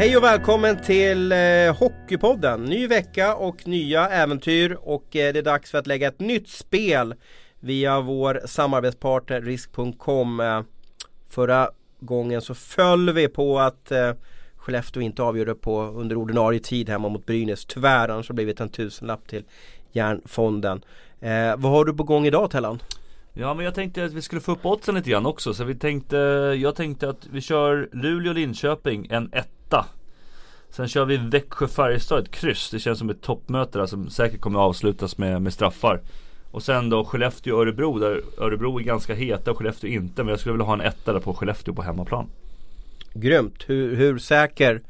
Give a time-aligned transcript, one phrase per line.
[0.00, 2.64] Hej och välkommen till eh, Hockeypodden.
[2.64, 6.48] Ny vecka och nya äventyr och eh, det är dags för att lägga ett nytt
[6.48, 7.14] spel
[7.60, 10.40] via vår samarbetspartner risk.com.
[10.40, 10.62] Eh,
[11.28, 14.12] förra gången så föll vi på att eh,
[14.56, 17.64] Skellefteå inte avgjorde på under ordinarie tid hemma mot Brynäs.
[17.64, 19.44] Tyvärr, annars har det blivit en tusenlapp till
[19.92, 20.84] Järnfonden.
[21.20, 22.82] Eh, vad har du på gång idag Tellan?
[23.32, 25.74] Ja men jag tänkte att vi skulle få upp oddsen lite grann också så vi
[25.74, 26.16] tänkte
[26.60, 29.32] Jag tänkte att vi kör Luleå-Linköping en
[29.70, 29.86] etta
[30.70, 34.58] Sen kör vi Växjö-Färjestad ett kryss Det känns som ett toppmöte där som säkert kommer
[34.58, 36.00] avslutas med, med straffar
[36.50, 40.52] Och sen då Skellefteå-Örebro där Örebro är ganska heta och Skellefteå inte Men jag skulle
[40.52, 42.30] vilja ha en etta där på Skellefteå på hemmaplan
[43.14, 43.64] Grymt!
[43.66, 44.82] Hur, hur säker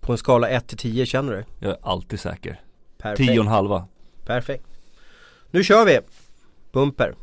[0.00, 1.44] på en skala 1 till 10 känner du?
[1.58, 2.60] Jag är alltid säker
[2.98, 3.28] Perfekt.
[3.28, 3.86] 10 och en halva
[4.26, 4.64] Perfekt.
[5.50, 5.98] Nu kör vi!
[6.72, 7.14] Bumper.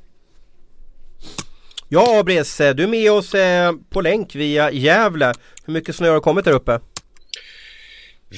[1.89, 5.33] Ja Abris, du är med oss eh, på länk via Gävle.
[5.65, 6.79] Hur mycket snö har kommit där uppe?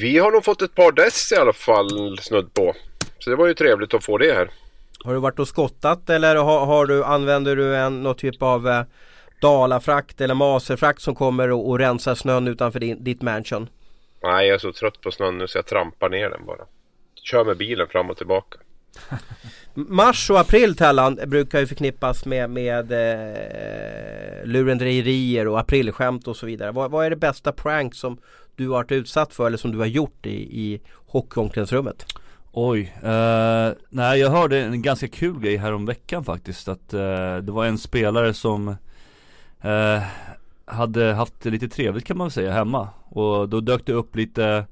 [0.01, 2.75] Vi har nog fått ett par dess i alla fall snudd på.
[3.19, 4.49] Så det var ju trevligt att få det här.
[5.03, 8.67] Har du varit och skottat eller har, har du, använder du en, någon typ av
[8.67, 8.83] eh,
[9.41, 13.69] Dalafrakt eller Maserfrakt som kommer och, och rensar snön utanför din, ditt mansion?
[14.23, 16.65] Nej, jag är så trött på snön nu så jag trampar ner den bara.
[17.23, 18.59] Kör med bilen fram och tillbaka.
[19.73, 26.45] Mars och april Tellan brukar ju förknippas med, med eh, lurendrejerier och aprilskämt och så
[26.45, 26.71] vidare.
[26.71, 28.17] Vad, vad, är det bästa prank som
[28.57, 32.05] du har varit utsatt för eller som du har gjort i, i hockeyomklädningsrummet?
[32.51, 37.37] Oj, eh, nej jag hörde en ganska kul grej här om veckan faktiskt att eh,
[37.37, 38.67] det var en spelare som
[39.61, 40.01] eh,
[40.65, 44.15] hade haft det lite trevligt kan man väl säga hemma och då dök det upp
[44.15, 44.65] lite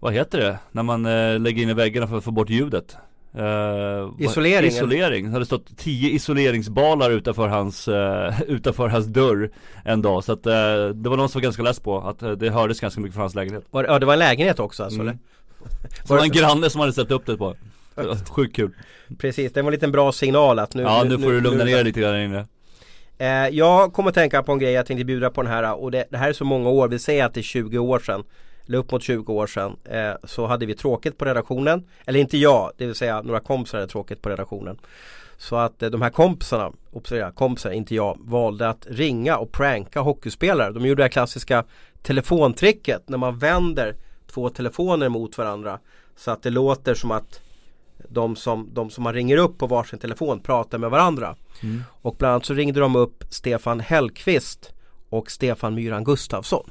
[0.00, 0.58] Vad heter det?
[0.72, 2.96] När man eh, lägger in i väggarna för att få bort ljudet
[3.38, 4.68] Uh, isolering?
[4.68, 9.50] Isolering, det hade stått tio isoleringsbalar utanför hans, uh, utanför hans dörr
[9.84, 10.24] en dag.
[10.24, 10.52] Så att uh,
[10.94, 13.34] det var någon som var ganska less på att det hördes ganska mycket från hans
[13.34, 13.64] lägenhet.
[13.70, 15.08] Var, Ja det var en lägenhet också alltså mm.
[15.08, 15.18] eller?
[16.04, 17.56] Så var det en granne som hade ställt upp det på.
[18.30, 18.70] Sjukt kul.
[19.18, 21.64] Precis, det var en liten bra signal att nu Ja nu, nu får du lugna
[21.64, 22.46] ner dig lite grann inne.
[23.50, 26.16] Jag kommer tänka på en grej jag tänkte bjuda på den här och det, det
[26.16, 28.24] här är så många år, vi säger att det är 20 år sedan
[28.68, 31.84] eller upp mot 20 år sedan eh, så hade vi tråkigt på redaktionen.
[32.06, 34.78] Eller inte jag, det vill säga några kompisar hade tråkigt på redaktionen.
[35.36, 40.00] Så att eh, de här kompisarna, observera kompisar, inte jag, valde att ringa och pranka
[40.00, 40.72] hockeyspelare.
[40.72, 41.64] De gjorde det här klassiska
[42.02, 43.96] telefontricket när man vänder
[44.26, 45.78] två telefoner mot varandra.
[46.16, 47.40] Så att det låter som att
[48.08, 51.36] de som, de som man ringer upp på varsin telefon pratar med varandra.
[51.62, 51.84] Mm.
[52.02, 54.72] Och bland annat så ringde de upp Stefan Hellqvist
[55.08, 56.70] och Stefan Myran Gustafsson.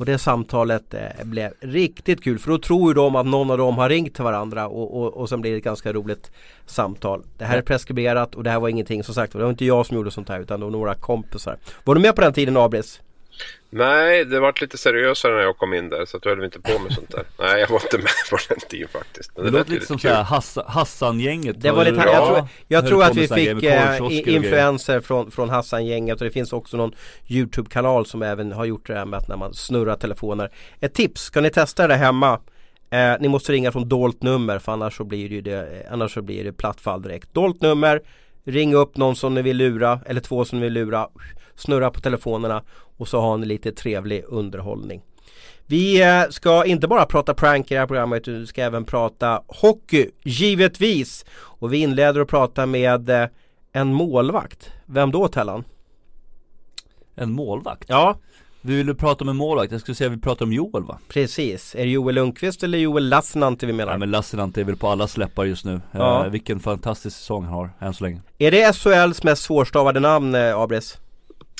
[0.00, 3.58] Och det samtalet eh, blev riktigt kul för då tror ju de att någon av
[3.58, 6.30] dem har ringt till varandra och, och, och sen blir det ett ganska roligt
[6.66, 7.22] samtal.
[7.38, 9.86] Det här är preskriberat och det här var ingenting som sagt det var inte jag
[9.86, 11.56] som gjorde sånt här utan det var några kompisar.
[11.84, 13.00] Var du med på den tiden Abris?
[13.72, 16.44] Nej, det var lite seriösare när jag kom in där så att du höll vi
[16.44, 17.24] inte på med sånt där.
[17.38, 19.30] Nej, jag var inte med på den tiden faktiskt.
[19.36, 23.04] Men det, det låter lite som såhär Hassan-gänget Det var lite, jag tror, jag tror
[23.04, 26.94] att vi fick äh, influenser från, från Hassan-gänget och det finns också någon
[27.28, 30.50] YouTube-kanal som även har gjort det här med att när man snurrar telefoner.
[30.80, 32.40] Ett tips, ska ni testa det hemma
[32.90, 36.44] eh, Ni måste ringa från dolt nummer för annars så blir det, annars så blir
[36.44, 37.34] det platt fall direkt.
[37.34, 38.00] Dolt nummer
[38.44, 41.08] Ring upp någon som ni vill lura eller två som ni vill lura
[41.60, 42.62] Snurra på telefonerna
[42.96, 45.02] och så har ni lite trevlig underhållning.
[45.66, 48.84] Vi eh, ska inte bara prata prank i det här programmet utan vi ska även
[48.84, 51.24] prata hockey, givetvis.
[51.32, 53.28] Och vi inleder att prata med eh,
[53.72, 54.70] en målvakt.
[54.86, 55.64] Vem då Tellan?
[57.14, 57.84] En målvakt?
[57.88, 58.16] Ja.
[58.62, 60.98] Vi vill prata om en målvakt, jag skulle säga att vi pratar om Joel va?
[61.08, 63.92] Precis, är det Joel Lundqvist eller Joel Lassinantti vi menar?
[63.92, 66.24] Ja men Lassinantti är väl på alla släppar just nu ja.
[66.24, 70.34] eh, Vilken fantastisk säsong han har, än så länge Är det SHLs mest svårstavade namn,
[70.34, 70.98] eh, Abris?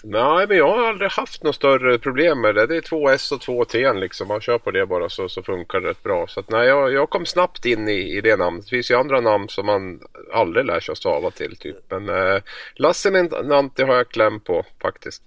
[0.02, 2.66] Nej, men jag har aldrig haft något större problem med det.
[2.66, 4.28] Det är två S och två T liksom.
[4.28, 6.26] Man kör på det bara så, så funkar det rätt bra.
[6.26, 8.64] Så att, nej, jag, jag kom snabbt in i, i det namnet.
[8.64, 10.00] Det finns ju andra namn som man
[10.32, 11.76] aldrig lär sig att stava till typ.
[11.88, 12.42] Men eh,
[12.74, 13.10] Lasse
[13.44, 15.22] Nanti har jag kläm på faktiskt.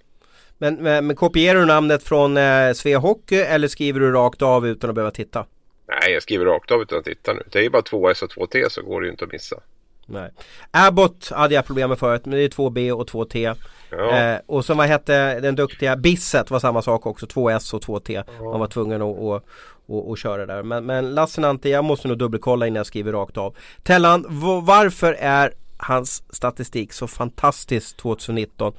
[0.58, 4.68] Men, men, men kopierar du namnet från eh, Svea Hockey eller skriver du rakt av
[4.68, 5.46] utan att behöva titta?
[5.88, 7.44] Nej, jag skriver rakt av utan att titta nu.
[7.52, 9.32] Det är ju bara två S och två T så går det ju inte att
[9.32, 9.56] missa.
[10.06, 10.32] Nej.
[10.72, 13.54] Abbott hade jag problem med förut men det är två B och två T.
[13.90, 14.18] Ja.
[14.18, 17.82] Eh, och så vad hette den duktiga Bisset var samma sak också, två S och
[17.82, 18.14] två T.
[18.14, 18.44] Ja.
[18.44, 19.44] Man var tvungen att och,
[19.86, 20.64] och, och köra där.
[20.64, 23.56] Men, men Lassinantti, jag måste nog dubbelkolla innan jag skriver rakt av.
[23.84, 24.26] Tellan,
[24.66, 28.74] varför är hans statistik så fantastisk 2019?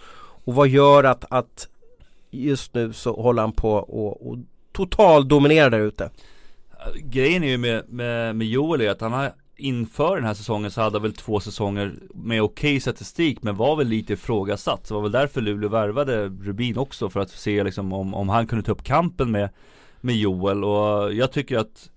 [0.44, 1.68] Och vad gör att, att
[2.30, 4.38] just nu så håller han på och, och
[4.72, 6.10] total dominerar där ute?
[6.94, 10.70] Grejen är ju med, med, med Joel är att han har inför den här säsongen
[10.70, 14.86] så hade han väl två säsonger med okej okay statistik men var väl lite ifrågasatt.
[14.86, 18.28] Så det var väl därför Luleå värvade Rubin också för att se liksom om, om
[18.28, 19.48] han kunde ta upp kampen med
[20.04, 20.64] med Joel.
[20.64, 21.90] Och jag tycker att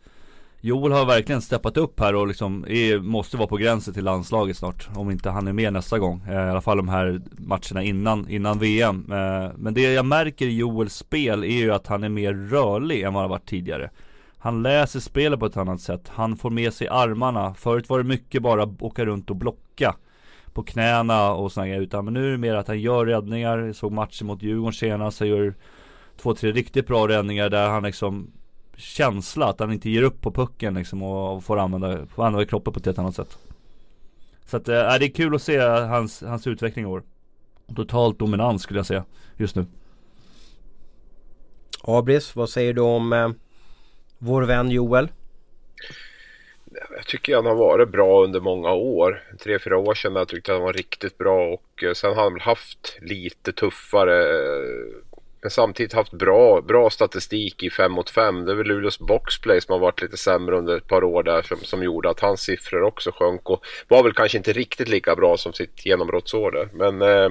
[0.61, 4.57] Joel har verkligen steppat upp här och liksom är, måste vara på gränsen till landslaget
[4.57, 6.23] snart Om inte han är med nästa gång.
[6.27, 10.45] Eh, I alla fall de här matcherna innan, innan VM eh, Men det jag märker
[10.45, 13.89] i Joels spel är ju att han är mer rörlig än vad han varit tidigare.
[14.47, 18.03] Han läser spelet på ett annat sätt Han får med sig armarna Förut var det
[18.03, 19.95] mycket bara åka runt och blocka
[20.53, 23.57] På knäna och sådana grejer Utan men nu är det mer att han gör räddningar
[23.57, 25.53] Jag såg matchen mot Djurgården senast Han gör
[26.17, 28.31] två, tre riktigt bra räddningar där han liksom
[28.75, 32.73] känsla att han inte ger upp på pucken liksom och får använda, får använda kroppen
[32.73, 33.37] på ett helt annat sätt.
[34.45, 37.03] Så att, eh, äh, det är kul att se hans, hans utveckling i år.
[37.75, 39.05] Totalt dominans skulle jag säga
[39.37, 39.65] just nu.
[41.83, 43.29] Abris, vad säger du om eh,
[44.17, 45.07] vår vän Joel?
[46.95, 49.23] Jag tycker han har varit bra under många år.
[49.43, 52.39] Tre, fyra år sedan jag tyckte han var riktigt bra och eh, sen har han
[52.39, 55.07] haft lite tuffare eh,
[55.41, 58.45] men samtidigt haft bra, bra statistik i 5 mot 5.
[58.45, 61.41] Det är väl Luleås boxplay som har varit lite sämre under ett par år där
[61.41, 65.15] som, som gjorde att hans siffror också sjönk och var väl kanske inte riktigt lika
[65.15, 66.69] bra som sitt genombrottsår där.
[66.73, 67.29] Men, eh,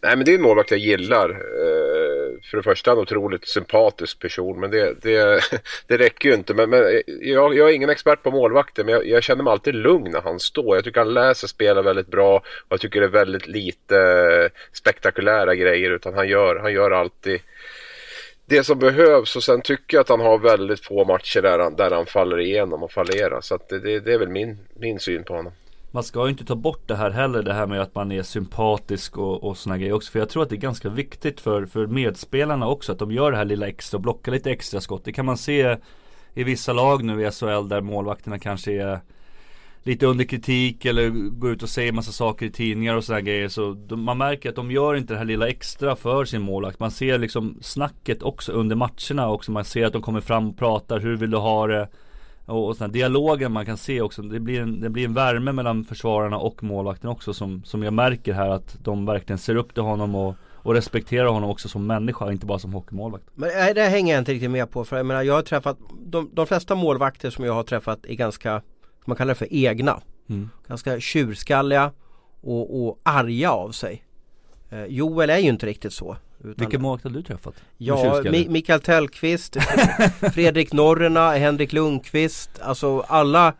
[0.00, 1.30] nej, men det är en målvakt jag gillar.
[1.30, 2.05] Eh,
[2.42, 5.40] för det första en otroligt sympatisk person men det, det,
[5.86, 6.54] det räcker ju inte.
[6.54, 9.50] Men, men eh, jag, jag, är ingen expert på målvakter men jag, jag, känner mig
[9.50, 10.76] alltid lugn när han står.
[10.76, 14.60] Jag tycker han läser spelet väldigt bra och jag tycker det är väldigt lite eh,
[14.72, 17.40] spektakulära grejer utan han gör, han gör alltid
[18.46, 21.76] det som behövs och sen tycker jag att han har väldigt få matcher där han,
[21.76, 23.40] där han faller igenom och fallerar.
[23.40, 25.52] Så att det, det, det är väl min, min syn på honom.
[25.96, 28.22] Man ska ju inte ta bort det här heller, det här med att man är
[28.22, 30.12] sympatisk och, och såna grejer också.
[30.12, 33.30] För jag tror att det är ganska viktigt för, för medspelarna också att de gör
[33.30, 35.04] det här lilla extra, och blockar lite extra skott.
[35.04, 35.76] Det kan man se
[36.34, 39.00] i vissa lag nu i SHL där målvakterna kanske är
[39.82, 43.48] lite under kritik eller går ut och säger massa saker i tidningar och sådana grejer.
[43.48, 46.80] Så de, man märker att de gör inte det här lilla extra för sin målvakt.
[46.80, 49.52] Man ser liksom snacket också under matcherna också.
[49.52, 51.00] Man ser att de kommer fram och pratar.
[51.00, 51.88] Hur vill du ha det?
[52.46, 54.22] Och, och sådana dialogen man kan se också.
[54.22, 57.92] Det blir, en, det blir en värme mellan försvararna och målvakten också som, som jag
[57.92, 60.34] märker här att de verkligen ser upp till honom och
[60.66, 63.24] och respekterar honom också som människa, inte bara som hockeymålvakt.
[63.34, 66.30] Men det hänger jag inte riktigt med på för jag menar jag har träffat de,
[66.32, 68.62] de flesta målvakter som jag har träffat är ganska
[69.04, 70.00] man kallar det för egna.
[70.28, 70.50] Mm.
[70.68, 71.92] Ganska tjurskalliga
[72.40, 74.04] och, och arga av sig.
[74.70, 76.16] Eh, Joel är ju inte riktigt så.
[76.38, 77.54] Vilken målvakt har du träffat?
[77.78, 79.56] Ja, Mi Mikael Tellqvist,
[80.34, 82.50] Fredrik Norrena, Henrik Lundqvist.
[82.62, 83.54] Alltså alla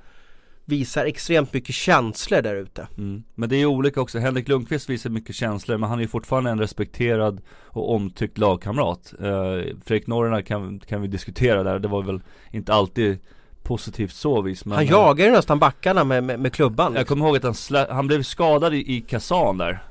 [0.64, 2.88] visar extremt mycket känslor där ute.
[2.98, 3.24] Mm.
[3.34, 4.18] Men det är olika också.
[4.18, 9.14] Henrik Lundqvist visar mycket känslor men han är ju fortfarande en respekterad och omtyckt lagkamrat.
[9.20, 11.78] Eh, Fredrik Norrena kan, kan vi diskutera där.
[11.78, 12.20] Det var väl
[12.50, 13.18] inte alltid
[13.62, 17.06] positivt så vis men, Han eh, jagar ju nästan backarna med, med, med klubban Jag
[17.06, 19.82] kommer ihåg att han, han blev skadad i, i Kazan där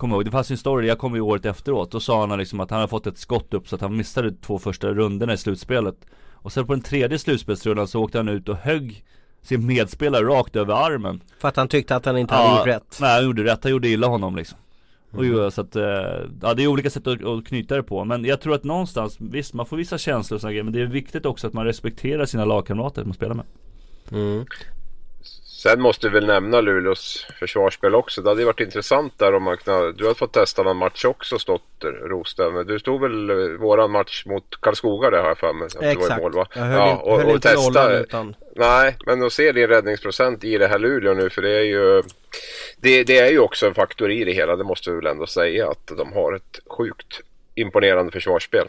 [0.00, 2.60] Kommer ihåg, det fanns en story, jag kom ju året efteråt Då sa han liksom
[2.60, 5.36] att han hade fått ett skott upp så att han missade två första rundorna i
[5.36, 5.96] slutspelet
[6.32, 9.04] Och sen på den tredje slutspelsrundan så åkte han ut och högg
[9.42, 12.98] sin medspelare rakt över armen För att han tyckte att han inte hade gjort rätt?
[13.00, 14.58] Nej han gjorde rätt, han gjorde illa honom liksom
[15.14, 15.44] Mm.
[15.44, 15.82] Och så att, eh,
[16.42, 19.16] ja det är olika sätt att, att, knyta det på Men jag tror att någonstans,
[19.20, 21.64] visst man får vissa känslor och sådana grejer Men det är viktigt också att man
[21.64, 23.44] respekterar sina lagkamrater man spelar med
[24.12, 24.44] mm.
[25.62, 28.22] Sen måste vi väl nämna Luleås försvarsspel också.
[28.22, 31.04] Det hade ju varit intressant där om man kunde, Du har fått testa någon match
[31.04, 32.66] också stått Rosten.
[32.66, 35.68] Du stod väl våran match mot Karlskoga där har jag för mig.
[35.92, 36.22] Exakt.
[36.22, 36.32] Mål?
[36.54, 38.34] Jag höll, ja, och, höll och inte testa, nollan utan...
[38.56, 42.02] Nej, men att se din räddningsprocent i det här Luleå nu för det är ju
[42.80, 45.26] det, det, är ju också en faktor i det hela, det måste vi väl ändå
[45.26, 47.20] säga att de har ett sjukt
[47.54, 48.68] imponerande försvarsspel.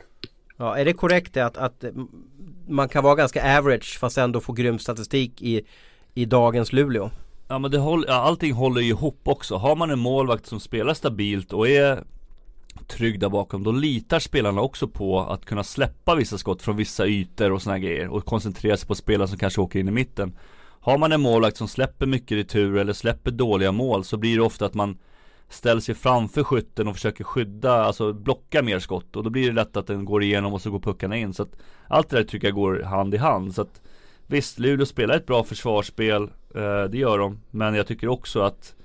[0.57, 1.83] Ja, är det korrekt att, att
[2.67, 5.65] man kan vara ganska average fast ändå få grym statistik i,
[6.13, 7.09] i dagens Luleå?
[7.47, 9.55] Ja men det håller, ja, allting håller ju ihop också.
[9.55, 12.03] Har man en målvakt som spelar stabilt och är
[12.87, 17.07] trygg där bakom Då litar spelarna också på att kunna släppa vissa skott från vissa
[17.07, 20.35] ytor och såna grejer Och koncentrera sig på spelare som kanske åker in i mitten
[20.83, 24.43] har man en målvakt som släpper mycket retur eller släpper dåliga mål så blir det
[24.43, 24.97] ofta att man
[25.49, 29.53] ställer sig framför skytten och försöker skydda, alltså blocka mer skott och då blir det
[29.53, 32.23] lätt att den går igenom och så går puckarna in så att allt det där
[32.23, 33.81] tycker jag går hand i hand så att
[34.31, 36.23] Visst, Luleå spelar ett bra försvarsspel,
[36.55, 38.75] eh, det gör de, men jag tycker också att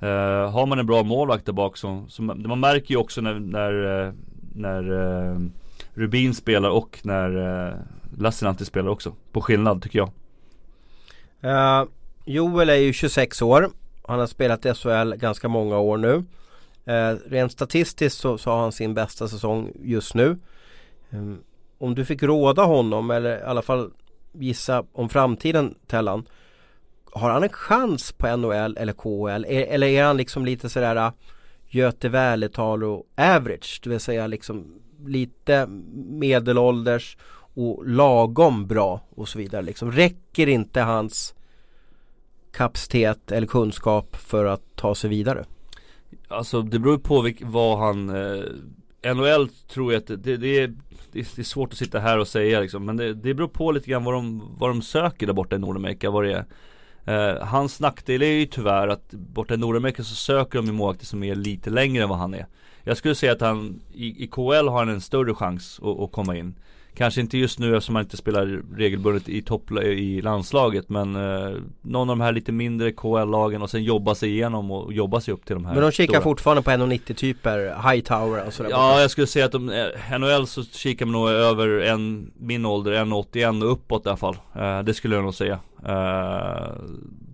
[0.00, 3.34] eh, Har man en bra målvakt där bak så, så man märker ju också när,
[3.34, 4.12] när, eh,
[4.54, 5.38] när eh,
[5.94, 7.74] Rubin spelar och när eh,
[8.18, 10.10] Lassinantti spelar också, på skillnad tycker jag
[11.44, 11.88] Uh,
[12.24, 13.70] Joel är ju 26 år.
[14.06, 16.14] Han har spelat i SHL ganska många år nu.
[16.88, 20.38] Uh, rent statistiskt så, så, har han sin bästa säsong just nu.
[21.10, 21.40] Um,
[21.78, 23.90] om du fick råda honom eller i alla fall
[24.32, 26.28] gissa om framtiden Tellan.
[27.12, 29.44] Har han en chans på NHL eller KHL?
[29.48, 31.12] E-, eller är han liksom lite sådär äh,
[31.70, 32.08] Göte
[32.82, 33.80] och average?
[33.82, 34.74] Det vill säga liksom
[35.06, 35.66] lite
[36.08, 37.16] medelålders
[37.54, 39.92] och lagom bra och så vidare liksom.
[39.92, 41.34] Räcker inte hans
[42.52, 45.44] kapacitet eller kunskap för att ta sig vidare?
[46.28, 48.44] Alltså det beror på vad han eh,
[49.02, 50.74] NHL tror jag att det, det, det, är,
[51.12, 53.90] det, är svårt att sitta här och säga liksom Men det, det beror på lite
[53.90, 56.44] grann vad de, vad de söker där borta i Nordamerika vad det är.
[57.04, 61.06] Eh, Hans nackdel är ju tyvärr att borta i Nordamerika så söker de ju målvakter
[61.06, 62.46] som är lite längre än vad han är.
[62.82, 66.12] Jag skulle säga att han i, i KL har han en större chans att, att
[66.12, 66.54] komma in.
[66.98, 71.56] Kanske inte just nu eftersom han inte spelar regelbundet i topp i landslaget men eh,
[71.82, 75.34] Någon av de här lite mindre KL-lagen och sen jobba sig igenom och jobba sig
[75.34, 76.22] upp till de här Men de kikar stora.
[76.22, 80.46] fortfarande på 1,90 typer, Hightower och sådär Ja jag skulle säga att de, eh, NHL
[80.46, 84.36] så kikar man nog över en, min ålder, 1,81 och uppåt i alla fall.
[84.54, 85.58] Eh, Det skulle jag nog säga.
[85.86, 86.68] Eh,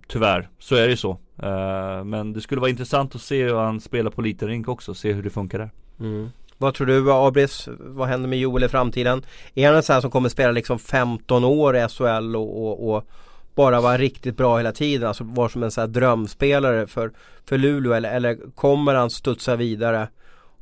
[0.07, 1.11] Tyvärr, så är det ju så.
[1.43, 4.93] Eh, Men det skulle vara intressant att se hur han spelar på liten rink också,
[4.93, 5.69] se hur det funkar där.
[5.99, 6.29] Mm.
[6.57, 9.25] Vad tror du Abris, vad händer med Joel i framtiden?
[9.55, 12.95] Är han en sån här som kommer spela liksom 15 år i SHL och, och,
[12.95, 13.07] och
[13.55, 15.07] bara vara riktigt bra hela tiden?
[15.07, 17.11] Alltså vara som en sån här drömspelare för,
[17.45, 20.07] för Luleå eller, eller kommer han studsa vidare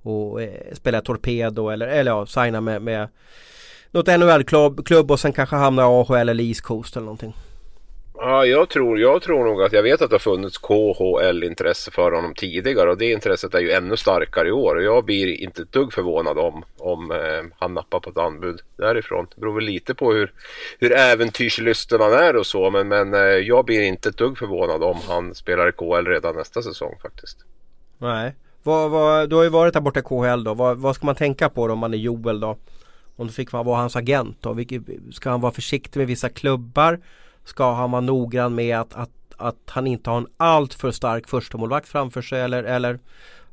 [0.02, 3.08] och eh, spela Torpedo eller, eller ja, signa med, med
[3.92, 7.34] något NHL-klubb klubb och sen kanske hamna i AHL eller East Coast eller någonting?
[8.15, 12.12] Ja, jag tror, jag tror nog att jag vet att det har funnits KHL-intresse för
[12.12, 15.62] honom tidigare och det intresset är ju ännu starkare i år och jag blir inte
[15.62, 19.27] ett dugg förvånad om, om eh, han nappar på ett anbud därifrån.
[19.36, 20.32] Det beror väl lite på hur,
[20.79, 24.84] hur äventyrslysten han är och så men, men eh, jag blir inte ett dugg förvånad
[24.84, 27.38] om han spelar i KHL redan nästa säsong faktiskt.
[27.98, 30.53] Nej, vad, vad, du har ju varit där borta i KHL då.
[30.53, 32.58] Vad, vad ska man tänka på då om man är Joel då?
[33.15, 34.53] Om du fick vara hans agent då?
[34.53, 37.00] Vilket, ska han vara försiktig med vissa klubbar?
[37.44, 41.88] Ska han vara noggrann med att, att, att han inte har en alltför stark förstemålvakt
[41.88, 43.00] framför sig eller, eller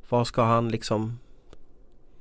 [0.08, 1.18] vad ska han liksom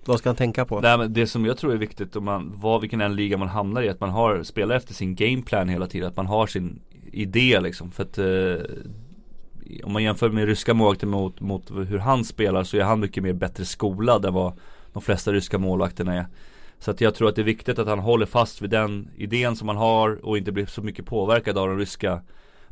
[0.05, 0.79] vad ska han tänka på?
[0.79, 3.47] Nej, men det som jag tror är viktigt om man, vad, vilken en liga man
[3.47, 6.81] hamnar i, att man har, spelar efter sin gameplan hela tiden, att man har sin
[7.11, 7.91] idé liksom.
[7.91, 8.75] För att eh,
[9.83, 13.23] om man jämför med ryska målvakter mot, mot hur han spelar så är han mycket
[13.23, 14.53] mer bättre skolad än vad
[14.93, 16.25] de flesta ryska målvakterna är.
[16.79, 19.55] Så att jag tror att det är viktigt att han håller fast vid den idén
[19.55, 22.21] som han har och inte blir så mycket påverkad av de ryska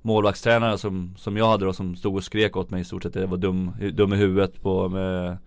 [0.02, 3.16] målvaktstränarna som, som jag hade då som stod och skrek åt mig i stort sett
[3.16, 5.38] jag var dum, dum i huvudet på med,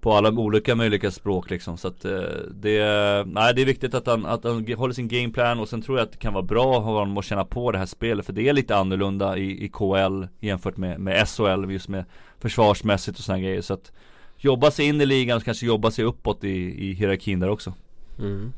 [0.00, 1.76] på alla olika möjliga språk liksom.
[1.76, 2.20] Så att eh,
[2.50, 2.80] det,
[3.26, 6.04] nej, det är viktigt att han, att han håller sin gameplan och sen tror jag
[6.04, 8.26] att det kan vara bra av honom att känna på det här spelet.
[8.26, 12.04] För det är lite annorlunda i, i KL jämfört med, med SHL just med
[12.38, 13.60] försvarsmässigt och sådana grejer.
[13.60, 13.92] Så att
[14.40, 17.74] jobba sig in i ligan och kanske jobba sig uppåt i, i hierarkin där också.
[18.18, 18.52] Mm.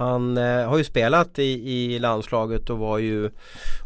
[0.00, 3.30] Han eh, har ju spelat i, i landslaget och var ju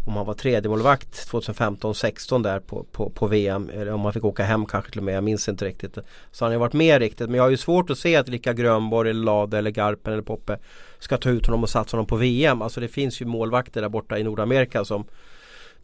[0.06, 4.24] Om han var tredje målvakt 2015-16 där på, på, på VM Eller om han fick
[4.24, 5.98] åka hem kanske till och med, jag minns inte riktigt
[6.32, 8.28] Så han har ju varit med riktigt men jag har ju svårt att se att
[8.28, 10.58] Lika Grönborg eller Lade eller Garpen eller Poppe
[10.98, 13.88] Ska ta ut honom och satsa honom på VM Alltså det finns ju målvakter där
[13.88, 15.04] borta i Nordamerika som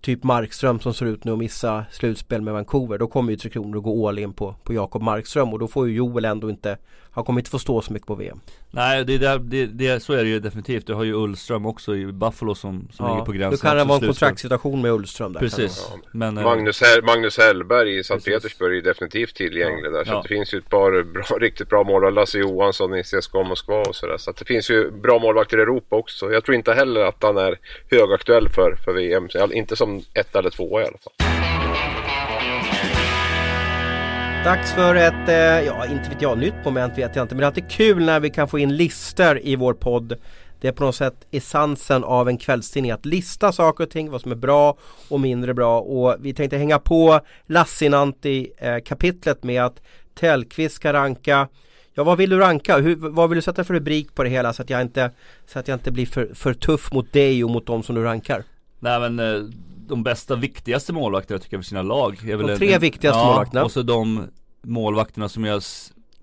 [0.01, 2.99] typ Markström som ser ut nu att missa slutspel med Vancouver.
[2.99, 5.69] Då kommer ju Tre Kronor att gå all in på, på Jakob Markström och då
[5.69, 6.79] får ju Joel ändå inte
[7.13, 8.41] han kommer inte få stå så mycket på VM.
[8.71, 10.87] Nej det, där, det, det, så är det ju definitivt.
[10.87, 13.51] Du har ju Ullström också i Buffalo som, som ja, ligger på gränsen.
[13.51, 15.41] Då kan det vara en kontraktssituation med Ullström där.
[15.41, 15.89] Precis.
[15.91, 15.99] Ja.
[16.13, 19.91] Men, eh, Magnus, Hell, Magnus Hellberg i Sankt Petersburg är definitivt tillgänglig ja.
[19.91, 20.05] där.
[20.05, 22.15] Så det finns ju ett par bra, riktigt bra målvakter.
[22.15, 24.19] Lasse Johansson i CSKA Moskva och sådär.
[24.19, 26.33] Så att det finns ju bra målvakter i Europa också.
[26.33, 27.59] Jag tror inte heller att han är
[27.91, 29.29] högaktuell för, för VM.
[29.53, 31.40] Inte som ett eller två i alla fall.
[34.45, 37.35] Dags för ett, eh, ja inte vet jag, nytt moment vet jag inte.
[37.35, 40.17] Men det är alltid kul när vi kan få in listor i vår podd.
[40.61, 44.21] Det är på något sätt essensen av en kvällstidning att lista saker och ting, vad
[44.21, 44.77] som är bra
[45.09, 45.81] och mindre bra.
[45.81, 49.83] Och vi tänkte hänga på Lassinantti-kapitlet eh, med att
[50.15, 51.49] Tellqvist ska ranka
[51.95, 52.79] Ja vad vill du ranka?
[52.79, 55.11] Hur, vad vill du sätta för rubrik på det hela så att jag inte,
[55.47, 58.03] så att jag inte blir för, för tuff mot dig och mot de som du
[58.03, 58.45] rankar?
[58.79, 59.43] Nej men eh,
[59.91, 62.29] de bästa, viktigaste målvakterna tycker jag för sina lag.
[62.29, 63.65] Är väl De tre en, viktigaste ja, målvakterna.
[63.65, 64.27] och så de
[64.63, 65.63] målvakterna som jag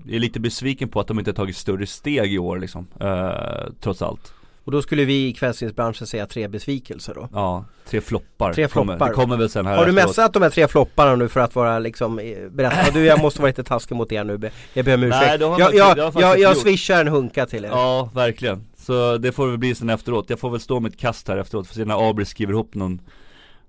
[0.09, 2.87] är lite besviken på att de inte har tagit större steg i år liksom.
[2.99, 4.33] Eh, Trots allt.
[4.63, 7.29] Och då skulle vi i kvällstidningsbranschen säga tre besvikelser då?
[7.33, 8.53] Ja, tre floppar.
[8.53, 8.93] Tre floppar.
[8.97, 11.39] Kommer, det kommer väl sen här Har du messat de här tre flopparna nu för
[11.39, 12.15] att vara liksom
[12.51, 14.51] Berätta, du jag måste vara lite taskig mot er nu.
[14.73, 15.25] Jag ber om ursäkt.
[15.25, 17.69] Nej, jag, faktiskt, jag, jag, jag, jag swishar en hunka till er.
[17.69, 18.65] Ja, verkligen.
[18.77, 20.29] Så det får väl bli sen efteråt.
[20.29, 23.01] Jag får väl stå mitt kast här efteråt För se när Abri skriver ihop någon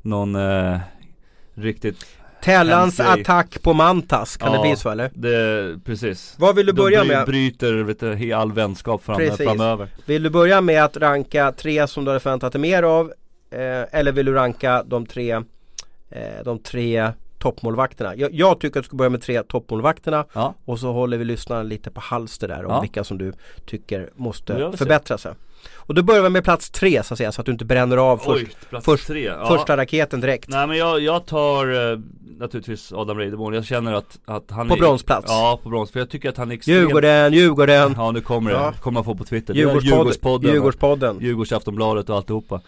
[0.02, 0.78] Någon eh,
[1.54, 2.06] riktigt
[2.42, 5.10] Tellans attack på Mantas, kan ja, det bli så eller?
[5.14, 7.18] Det, precis Vad vill du börja med?
[7.18, 11.86] De bryter vet du, all vänskap fram, framöver Vill du börja med att ranka tre
[11.86, 13.12] som du hade förväntat dig mer av?
[13.50, 15.32] Eh, eller vill du ranka de tre
[16.10, 18.16] eh, De tre toppmålvakterna.
[18.16, 20.54] Jag, jag tycker att du ska börja med tre toppmålvakterna Ja.
[20.64, 22.80] och så håller vi lyssnarna lite på halster där om Ja.
[22.80, 23.32] vilka som du
[23.66, 25.32] tycker måste förbättra sig.
[25.74, 27.96] Och då börjar vi med plats tre så att säga så att du inte bränner
[27.96, 29.24] av Oj, först, plats först- tre.
[29.24, 29.48] Ja.
[29.48, 30.48] första raketen direkt.
[30.48, 31.98] Nej men jag, jag tar eh,
[32.38, 33.54] naturligtvis Adam Reideborn.
[33.54, 35.26] Jag känner att, att han På är, bronsplats.
[35.28, 35.90] Ja, på brons.
[35.90, 38.72] För jag tycker att han är extremt Djurgården, Djurgården, Ja nu kommer det, Ja.
[38.80, 39.54] kommer man få på Twitter.
[39.54, 41.18] Djurgårdspodden, Djurgårdspodden, Djurgårdspodden.
[41.20, 42.60] Djurgårds Aftonbladet och alltihopa.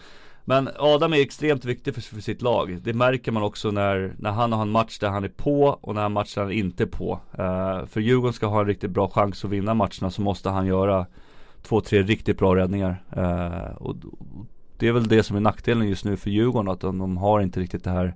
[0.45, 2.77] Men Adam är extremt viktig för, för sitt lag.
[2.81, 5.95] Det märker man också när, när han har en match där han är på och
[5.95, 7.19] när han match där han inte är på.
[7.39, 10.65] Uh, för Djurgården ska ha en riktigt bra chans att vinna matcherna så måste han
[10.65, 11.05] göra
[11.61, 13.03] två, tre riktigt bra räddningar.
[13.17, 14.45] Uh, och, och
[14.77, 17.41] det är väl det som är nackdelen just nu för Djurgården, att de, de har
[17.41, 18.13] inte riktigt det här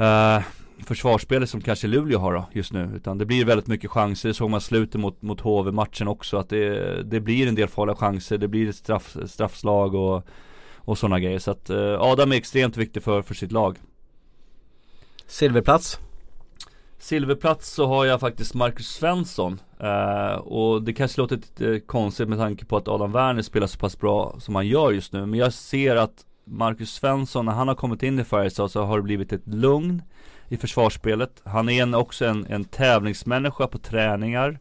[0.00, 0.44] uh,
[0.84, 2.90] försvarsspelet som kanske Luleå har då, just nu.
[2.96, 6.36] Utan det blir väldigt mycket chanser, det såg man slutet mot, mot HV-matchen också.
[6.36, 10.26] Att det, det blir en del farliga chanser, det blir ett straff, straffslag och,
[10.86, 11.38] och sådana grejer.
[11.38, 13.78] Så att eh, Adam är extremt viktig för, för sitt lag.
[15.26, 15.98] Silverplats.
[16.98, 22.38] Silverplats så har jag faktiskt Marcus Svensson eh, Och det kanske låter lite konstigt med
[22.38, 25.38] tanke på att Adam Werner spelar så pass bra som han gör just nu Men
[25.38, 29.02] jag ser att Marcus Svensson, när han har kommit in i Färjestad så har det
[29.02, 30.02] blivit ett lugn
[30.48, 34.58] i försvarsspelet Han är en, också en, en tävlingsmänniska på träningar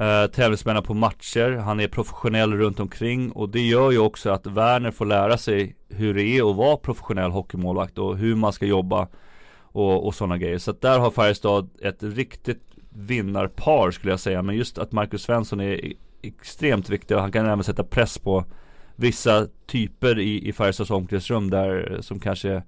[0.00, 4.46] eh, Tävlingsmänniska på matcher, han är professionell runt omkring och det gör ju också att
[4.46, 8.66] Werner får lära sig hur det är att vara professionell hockeymålvakt och hur man ska
[8.66, 9.08] jobba
[9.72, 10.58] och, och sådana grejer.
[10.58, 14.42] Så att där har Färjestad ett riktigt vinnarpar skulle jag säga.
[14.42, 15.92] Men just att Marcus Svensson är e-,
[16.22, 18.44] extremt viktig och han kan även sätta press på
[18.96, 22.62] vissa typer i, i Färjestads omklädningsrum där eh, som kanske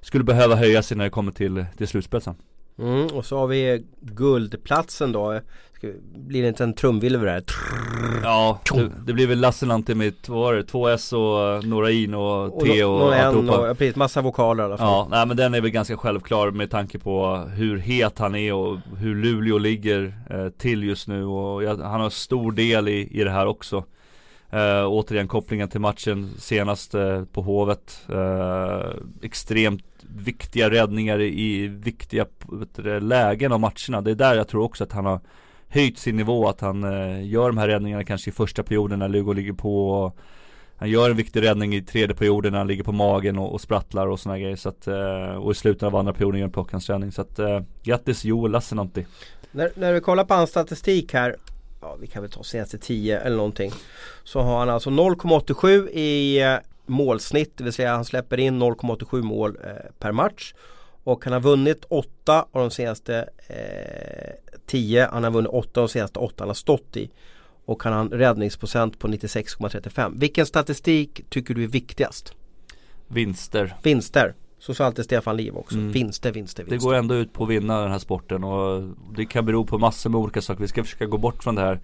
[0.00, 2.34] skulle behöva höja sig när det kommer till, till slutspelsen.
[2.78, 5.40] Mm, och så har vi guldplatsen då.
[5.74, 7.44] Ska, blir det inte en trumvirvel där?
[8.22, 12.14] Ja, det, det blir väl Lassinantti med två, var det, två S och några in
[12.14, 13.58] och Och T och någon en alltihopa.
[13.58, 14.86] och, ja, precis, massa vokaler i alla fall.
[14.86, 18.54] Ja, nej men den är väl ganska självklar med tanke på hur het han är
[18.54, 23.08] och hur Luleå ligger eh, till just nu och jag, han har stor del i,
[23.20, 23.84] i det här också.
[24.50, 28.00] Eh, återigen kopplingen till matchen senast eh, på Hovet.
[28.08, 28.90] Eh,
[29.22, 29.84] extremt
[30.16, 32.26] viktiga räddningar i, viktiga
[32.76, 34.00] du, lägen av matcherna.
[34.00, 35.20] Det är där jag tror också att han har
[35.68, 36.48] höjt sin nivå.
[36.48, 40.12] Att han eh, gör de här räddningarna kanske i första perioden när Lugo ligger på.
[40.76, 43.60] Han gör en viktig räddning i tredje perioden när han ligger på magen och, och
[43.60, 44.56] sprattlar och sådana grejer.
[44.56, 47.12] Så att, eh, och i slutet av andra perioden gör en plockhandsräddning.
[47.12, 49.06] Så att eh, grattis Joel Lassinantti.
[49.50, 51.36] När, när vi kollar på hans statistik här
[51.80, 53.72] Ja vi kan väl ta senaste 10 eller någonting
[54.24, 56.56] Så har han alltså 0,87 i eh,
[56.88, 60.54] målsnitt Det vill säga han släpper in 0,87 mål eh, per match
[61.04, 65.86] Och han har vunnit 8 av de senaste eh, 10 Han har vunnit 8 av
[65.86, 67.10] de senaste 8 han har stått i
[67.64, 72.32] Och han har en räddningsprocent på 96,35 Vilken statistik tycker du är viktigast?
[73.08, 73.76] Vinster.
[73.82, 75.92] Vinster Så sa alltid Stefan Liv också Mm.
[75.92, 79.26] Vinster, vinster, Det vinster går ändå ut på att vinna den här sporten och det
[79.26, 80.60] kan bero på massor med olika saker.
[80.60, 81.80] Vi ska försöka gå bort från det här.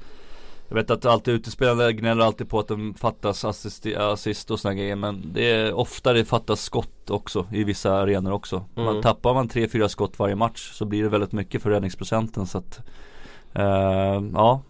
[0.68, 4.74] Jag vet att alltid utespelare gnäller alltid på att de fattas assist, assist och sådana
[4.74, 8.64] grejer men det är ofta det fattas skott också i vissa arenor också.
[8.76, 8.84] Mm.
[8.84, 12.58] Man tappar man 3-4 skott varje match så blir det väldigt mycket för räddningsprocenten så
[12.58, 12.80] att
[13.52, 14.62] eh, Ja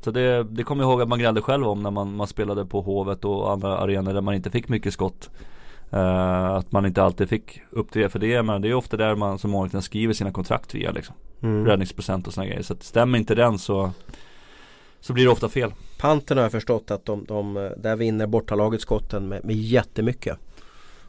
[0.00, 2.66] Så det, det kommer jag ihåg att man gnällde själv om när man, man spelade
[2.66, 5.30] på Hovet och andra arenor där man inte fick mycket skott
[5.90, 9.14] Eh, att man inte alltid fick upp det för det men det är ofta där
[9.14, 11.66] man som målvakten skriver sina kontrakt via liksom mm.
[11.66, 13.90] Räddningsprocent och såna grejer så att stämmer inte den så
[15.06, 15.72] Så blir det ofta fel.
[15.98, 20.38] Panten har jag förstått att de, de där vinner bortalaget skotten med, med jättemycket.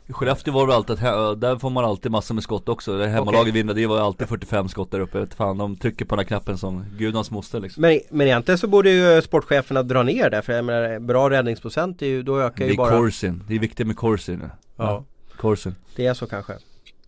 [0.08, 2.98] I Skellefteå var det alltid att, där får man alltid massor med skott också.
[2.98, 6.20] Det Hemmalaget vinner, det var alltid 45 skott där uppe, fan de trycker på den
[6.20, 7.82] här knappen som gudans moster liksom.
[7.82, 12.02] Men, men egentligen så borde ju sportcheferna dra ner där för jag menar bra räddningsprocent
[12.02, 14.50] är ju, då ökar Det ju är bara Corsin, det är viktigt med Corsin nu.
[14.76, 15.04] Ja.
[15.38, 16.54] Corsin Det är så kanske.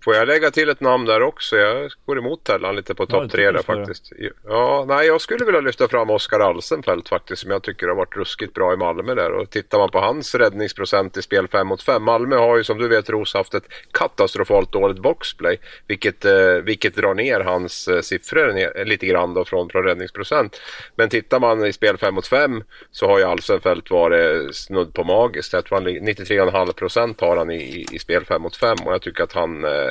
[0.04, 1.58] Får jag lägga till ett namn där också?
[1.58, 4.12] Jag går emot Tellan lite på topp tre där faktiskt.
[4.48, 8.16] Ja, nej, jag skulle vilja lyfta fram Oskar Alsenfelt faktiskt som jag tycker har varit
[8.16, 9.32] ruskigt bra i Malmö där.
[9.32, 12.04] Och tittar man på hans räddningsprocent i spel 5 mot 5.
[12.04, 15.58] Malmö har ju som du vet Ros haft ett katastrofalt dåligt boxplay.
[15.88, 20.62] Vilket, eh, vilket drar ner hans eh, siffror ner, lite grann då från, från räddningsprocent.
[20.96, 25.04] Men tittar man i spel 5 mot 5 så har ju Alsenfelt varit snudd på
[25.04, 25.54] magiskt.
[25.54, 28.78] Jag tror han ligger- 93,5 procent har han i, i, i spel 5 mot 5
[28.86, 29.90] och jag tycker att han eh,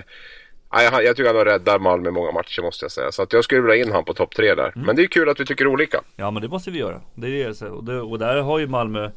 [0.71, 3.13] Jag tycker han har räddat Malmö många matcher måste jag säga.
[3.13, 4.73] Så att jag skulle vilja in han på topp tre där.
[4.77, 6.01] Men det är kul att vi tycker olika.
[6.17, 7.01] Ja men det måste vi göra.
[7.15, 9.11] Det är det, och, det, och där har ju Malmö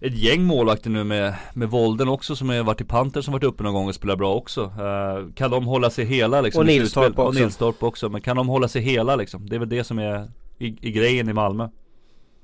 [0.00, 3.44] ett gäng målvakter nu med, med Volden också som har varit i Panter som varit
[3.44, 4.62] uppe någon gång och spelar bra också.
[4.62, 6.60] Eh, kan de hålla sig hela liksom?
[6.60, 7.22] Och Nilstorp också.
[7.22, 8.08] Och Nilstorp också.
[8.08, 9.48] Men kan de hålla sig hela liksom?
[9.48, 11.68] Det är väl det som är i, i grejen i Malmö.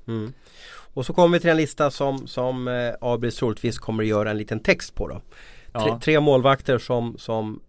[0.07, 0.33] Mm.
[0.93, 4.31] Och så kommer vi till en lista som, som eh, Abris troligtvis kommer att göra
[4.31, 5.21] en liten text på då.
[5.73, 5.99] Tre, Ja.
[6.03, 7.59] tre målvakter som, som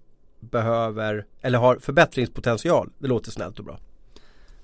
[0.41, 2.91] behöver, eller har förbättringspotential.
[2.99, 3.79] Det låter snällt och bra.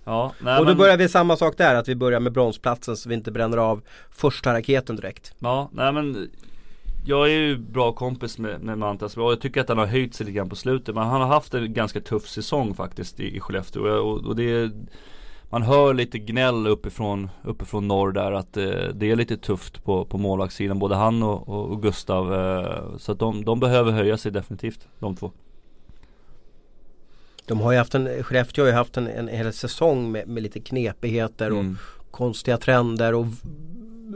[0.05, 2.97] Ja, nej, och då men, börjar vi samma sak där, att vi börjar med bronsplatsen
[2.97, 5.35] så vi inte bränner av första raketen direkt.
[5.39, 6.31] Ja, nej men
[7.05, 10.15] jag är ju bra kompis med, med Mantas och jag tycker att han har höjt
[10.15, 10.95] sig lite grann på slutet.
[10.95, 13.83] Men han har haft en ganska tuff säsong faktiskt i, i Skellefteå.
[13.83, 14.71] Och, och, och det är,
[15.51, 20.05] man hör lite gnäll uppifrån, uppifrån norr där att eh, det är lite tufft på,
[20.05, 20.79] på målvaktssidan.
[20.79, 22.35] Både han och, och, Gustav.
[22.35, 25.33] Eh, så att de, de behöver höja sig definitivt, de två.
[27.47, 30.43] De har ju haft en, Skellefteå har ju haft en, en hel säsong med, med
[30.43, 31.79] lite knepigheter och Mm.
[32.11, 33.27] konstiga trender och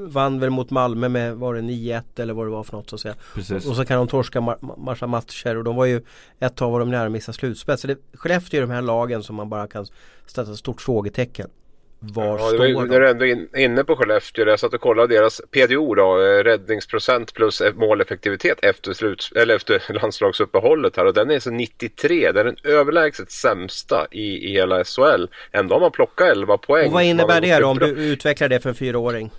[0.09, 2.97] vann väl mot Malmö med, var det 9-1 eller vad det var för något så
[2.97, 3.15] att säga.
[3.35, 3.67] Precis.
[3.67, 6.03] Och så kan de torska ma- massa matcher och de var ju
[6.41, 7.79] ett tag var de nära att missa slutspel.
[7.79, 9.87] Så det, Skellefteå är de här lagen som man bara kan
[10.27, 11.51] sätta ett stort frågetecken.
[12.07, 12.99] Var Ja, var, står ju- när de?
[12.99, 16.45] du ändå är in, inne på Skellefteå, jag satt och kollade deras PDO då, eh,
[16.45, 22.33] räddningsprocent plus eh, måleffektivitet efter, sluts, eller efter landslagsuppehållet här och den är så 93,
[22.33, 25.25] det är den överlägset sämsta i, i hela SHL.
[25.53, 26.87] Ändå har man plockat 11 poäng.
[26.87, 29.31] Och vad innebär det då om du utvecklar det för en fyraåring?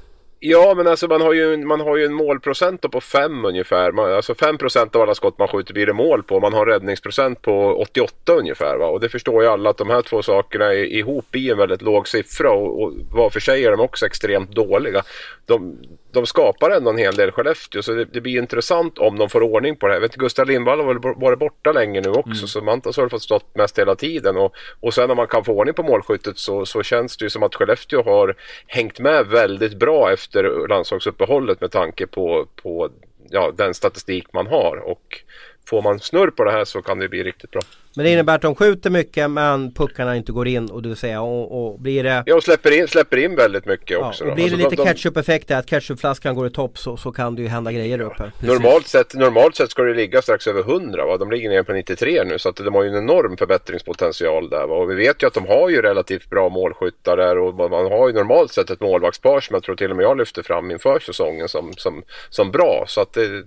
[0.48, 3.92] Ja, men alltså man har ju, en- man har ju en målprocent på 5 ungefär.
[3.92, 6.40] Man, alltså 5 procent av alla skott man skjuter blir det mål på.
[6.40, 8.78] Man har en räddningsprocent på 88 ungefär.
[8.78, 8.86] Va?
[8.88, 11.82] Och det förstår ju alla att de här två sakerna är, ihop blir en väldigt
[11.82, 15.04] låg siffra och, och var för sig är de också extremt dåliga.
[15.46, 15.78] De,
[16.16, 19.44] de skapar ändå en hel del Skellefteå så det, det blir intressant om de får
[19.44, 20.02] ordning på det här.
[20.02, 23.10] Jag vet, Gustav Lindvall har väl varit borta länge nu också så Mantas har väl
[23.10, 24.38] fått stått mest hela tiden.
[24.38, 27.30] Och, och sen när man kan få ordning på målskyttet så, så känns det ju
[27.30, 28.36] som att Skellefteå har
[28.68, 32.90] hängt med väldigt bra efter landslagsuppehållet med tanke på, på
[33.30, 34.78] ja, den statistik man har.
[34.78, 35.22] Och
[35.70, 37.62] får man snurr på det här så kan det bli riktigt bra.
[37.98, 41.22] Men det innebär att de skjuter mycket men puckarna inte går in och vill säga
[41.22, 44.26] och, och blir det Ja, och släpper in, släpper in väldigt mycket Ja, också.
[44.26, 47.36] och blir det Alltså, lite de- ketchup-effekt att ketchupflaskan går i topp så, så kan
[47.36, 48.32] det ju hända grejer där uppe.
[48.42, 51.18] Normalt sett, normalt sett ska det ligga strax över 100 va?
[51.18, 54.68] De ligger nere på 93 nu så att de har ju en enorm förbättringspotential där
[54.68, 54.76] va?
[54.76, 58.08] Och vi vet ju att de har ju relativt bra målskyttar där och man har
[58.08, 61.00] ju normalt sett ett målvaktspar som jag tror till och med jag lyfter fram inför
[61.00, 62.84] säsongen som, som, som bra.
[62.88, 63.44] Så att det,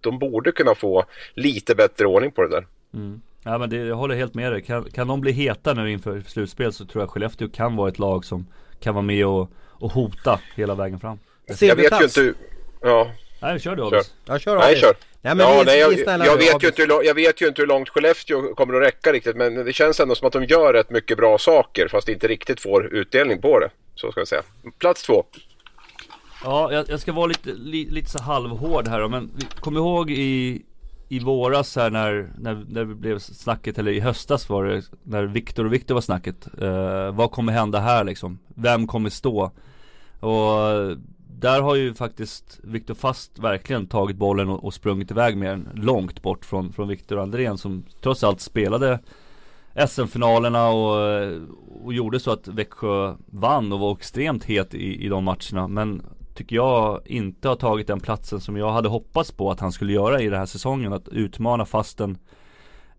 [0.00, 2.66] de borde kunna få lite bättre ordning på det där.
[2.94, 3.20] Mm.
[3.44, 4.62] Ja men det, jag håller helt med dig.
[4.62, 7.98] Kan, kan de bli heta nu inför slutspel så tror jag Skellefteå kan vara ett
[7.98, 8.46] lag som
[8.80, 11.18] kan vara med och, och hota hela vägen fram.
[11.60, 12.34] Jag vet ju inte...
[12.82, 13.10] Ja,
[13.42, 14.14] Nej, kör du August.
[14.24, 14.80] Ja, kör nej August.
[14.80, 14.94] kör.
[15.22, 15.88] Nej, men ja, nej, jag,
[16.36, 19.36] vet ju inte hur, jag vet ju inte hur långt Skellefteå kommer att räcka riktigt
[19.36, 22.60] men det känns ändå som att de gör rätt mycket bra saker fast inte riktigt
[22.60, 23.70] får utdelning på det.
[23.94, 24.42] Så ska jag säga.
[24.78, 25.24] Plats två.
[26.44, 30.10] Ja, jag, jag ska vara lite, li, lite så halvhård här då, men kom ihåg
[30.10, 30.62] i,
[31.08, 35.24] i våras här när, när, när det blev snacket, eller i höstas var det, när
[35.24, 36.48] Viktor och Viktor var snacket.
[36.62, 38.38] Eh, vad kommer hända här liksom?
[38.54, 39.50] Vem kommer stå?
[40.20, 40.96] Och
[41.28, 45.68] där har ju faktiskt Viktor Fast verkligen tagit bollen och, och sprungit iväg med den
[45.74, 48.98] långt bort från, från Viktor Andrén som trots allt spelade
[49.88, 50.96] SM-finalerna och,
[51.84, 55.68] och gjorde så att Växjö vann och var extremt het i, i de matcherna.
[55.68, 56.02] Men
[56.40, 59.92] tycker jag inte har tagit den platsen som jag hade hoppats på att han skulle
[59.92, 60.92] göra i den här säsongen.
[60.92, 62.18] Att utmana fasten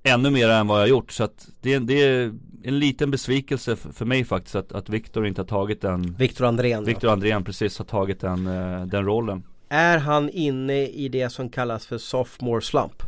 [0.04, 1.12] ännu mer än vad jag gjort.
[1.12, 5.42] Så att det, det är en liten besvikelse för, mig faktiskt att, att Viktor inte
[5.42, 6.84] har tagit den Viktor Andrén.
[6.84, 9.44] Viktor Andrén precis har tagit den, eh, den rollen.
[9.70, 13.04] Är han inne i det som kallas för sophomore slump?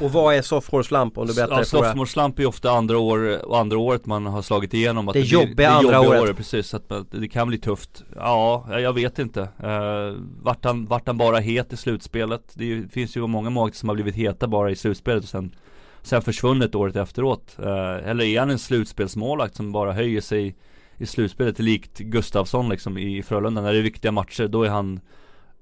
[0.00, 2.70] Och vad är sophomore slump om du berättar Ja, det för sophomore slump är ofta
[2.70, 6.36] andra, år, andra året man har slagit igenom att Det blir- jobbiga andra året.
[6.36, 8.04] Precis, att man- det kan bli tufft.
[8.16, 9.40] Ja, jag vet inte.
[9.40, 12.42] Uh, vart, han, vart han bara het i slutspelet?
[12.54, 15.54] Det ju- finns ju många målvakter som har blivit heta bara i slutspelet och sen
[16.02, 17.56] Sen försvunnit året efteråt.
[17.58, 20.56] Eh, Eller är han en slutspelsmålvakt som bara höjer sig
[20.98, 23.60] i slutspelet likt Gustafsson liksom i Frölunda?
[23.62, 25.00] När det är viktiga matcher då är han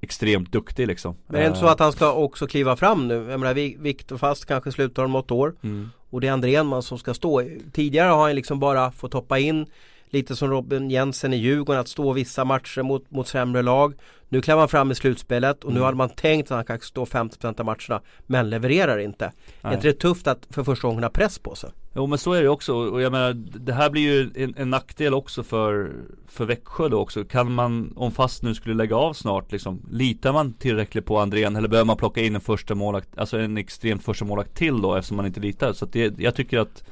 [0.00, 1.16] extremt duktig liksom.
[1.26, 3.14] Men är det inte så Eh, att han ska också kliva fram nu?
[3.14, 5.54] Jag menar Vi- Viktor Fast kanske slutar om något år.
[5.62, 5.90] Mm.
[6.10, 7.42] Och det är Andrénman som ska stå.
[7.72, 9.66] Tidigare har han liksom bara fått hoppa in
[10.10, 13.94] Lite som Robin Jensen i Djurgården att stå vissa matcher mot, mot sämre lag
[14.28, 15.84] Nu klev han fram i slutspelet och nu Mm.
[15.84, 19.74] hade man tänkt att han kanske stå 50% av matcherna Men levererar inte Är Nej.
[19.74, 21.70] inte det tufft att för första gången ha press på sig?
[21.94, 24.70] Jo men så är det också och jag menar det här blir ju en, en
[24.70, 25.92] nackdel också för,
[26.28, 27.24] för Växjö då också.
[27.24, 31.56] Kan man, om fast nu skulle lägga av snart liksom, litar man tillräckligt på Andrén
[31.56, 34.94] eller behöver man plocka in en första målakt, alltså en extremt första målakt till då
[34.94, 35.72] eftersom man inte litar.
[35.72, 36.84] Så att det, jag tycker att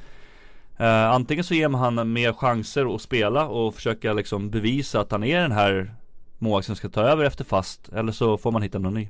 [0.77, 5.13] eh, antingen så ger man han mer chanser att spela och försöka liksom bevisa att
[5.13, 5.95] han är den här
[6.39, 9.09] målvakten som ska ta över efter fast eller så får man hitta någon ny.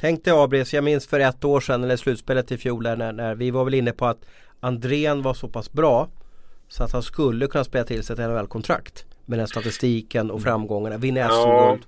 [0.00, 3.34] Tänk dig Abris, jag minns för ett år sedan eller slutspelet i fjol när, när
[3.34, 4.24] vi var väl inne på att
[4.60, 6.08] Andrén var så pass bra
[6.68, 10.96] så att han skulle kunna spela till sig ett NHL-kontrakt med den statistiken och framgångarna,
[10.96, 11.28] vinna Ja.
[11.28, 11.86] SM-guld.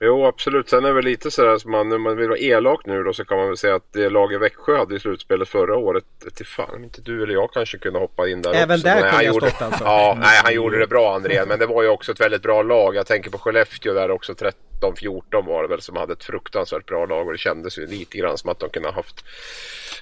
[0.00, 0.68] Jo absolut.
[0.68, 3.12] Sen är det väl lite sådär som man, när man vill vara elak nu då
[3.12, 6.04] så kan man väl säga att det lag i Växjö hade i slutspelet förra året.
[6.34, 8.84] Till fan inte du eller jag kanske kunde hoppa in där Även också.
[8.88, 9.84] där kunde jag gjorde, stått alltså.
[9.84, 11.48] Ja, nej han gjorde det bra Andrén.
[11.48, 12.96] Men det var ju också ett väldigt bra lag.
[12.96, 14.32] Jag tänker på Skellefteå där också.
[14.80, 17.26] 13-14 var det väl som hade ett fruktansvärt bra lag.
[17.26, 19.24] Och det kändes ju lite grann som att de kunde ha haft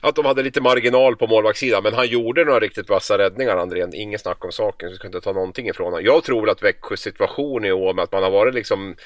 [0.01, 1.83] att de hade lite marginal på målvaktssidan.
[1.83, 3.95] Men han gjorde några riktigt vassa räddningar Andrén.
[3.95, 4.89] Inget snack om saken.
[4.89, 6.05] Så jag ska inte ta någonting ifrån honom.
[6.05, 8.97] Jag tror att Växjös situation i år med att man har varit liksom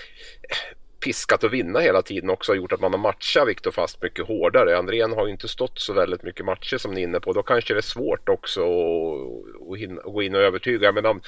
[1.01, 4.27] piskat att vinna hela tiden också har gjort att man har matchat Viktor Fast mycket
[4.27, 4.79] hårdare.
[4.79, 7.33] Andrén har ju inte stått så väldigt mycket matcher som ni är inne på.
[7.33, 10.93] Då kanske det är svårt också att, gå in och övertyga.
[10.93, 11.21] Men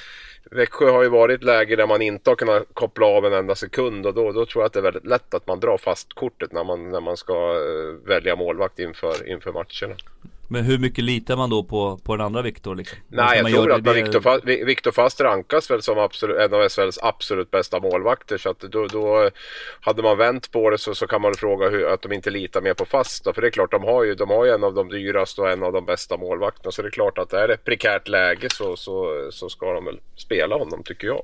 [0.51, 3.55] Växjö har ju varit ett läge där man inte har kunnat koppla av en enda
[3.55, 6.13] sekund och då, då tror jag att det är väldigt lätt att man drar fast
[6.13, 9.95] kortet när man, när man ska eh, välja målvakt inför, inför matcherna.
[10.47, 12.97] Men hur mycket litar man då på, på den andra Viktor liksom?
[13.07, 13.95] Nej, jag tror att man
[14.45, 18.37] det- Viktor Fast, rankas väl som absolut, en av SHLs absolut bästa målvakter.
[18.37, 19.29] Så att då, då
[19.81, 22.61] hade man vänt på det så, så kan man fråga hur, att de inte litar
[22.61, 23.23] mer på Fast.
[23.23, 23.33] Då.
[23.33, 25.51] För det är klart, de har, ju, de har ju en av de dyraste och
[25.51, 26.71] en av de bästa målvakterna.
[26.71, 29.85] Så det är klart att är det ett prekärt läge så, så, så ska de
[29.85, 31.21] väl spela honom tycker jag.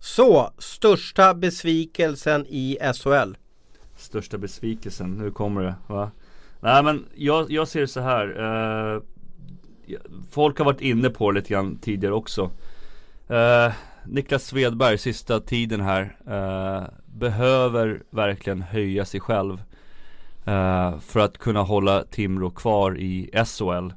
[0.00, 3.32] Så, största besvikelsen i SHL?
[3.96, 6.10] Största besvikelsen, nu kommer det va?
[6.60, 8.26] Nej men jag, jag ser det så här
[8.94, 9.02] eh,
[10.30, 12.50] Folk har varit inne på det lite grann tidigare också.
[13.28, 13.72] Eh,
[14.04, 19.62] Niklas Svedberg sista tiden här eh, Behöver verkligen höja sig själv
[20.44, 23.92] eh, För att kunna hålla Timrå kvar i SHL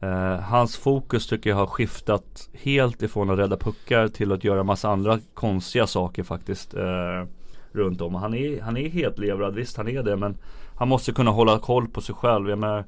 [0.00, 4.62] eh, Hans fokus tycker jag har skiftat helt ifrån att rädda puckar till att göra
[4.62, 7.24] massa andra konstiga saker faktiskt eh,
[7.72, 8.14] Runt om.
[8.14, 10.36] Han är, han är helt levrad, visst han är det men
[10.78, 12.48] han måste kunna hålla koll på sig själv.
[12.48, 12.84] Jag menar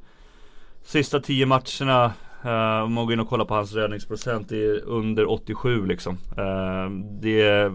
[0.83, 2.13] Sista tio matcherna
[2.45, 6.15] Uh, om man går in och kollar på hans räddningsprocent Det är under 87 liksom.
[6.15, 7.73] Uh, Det är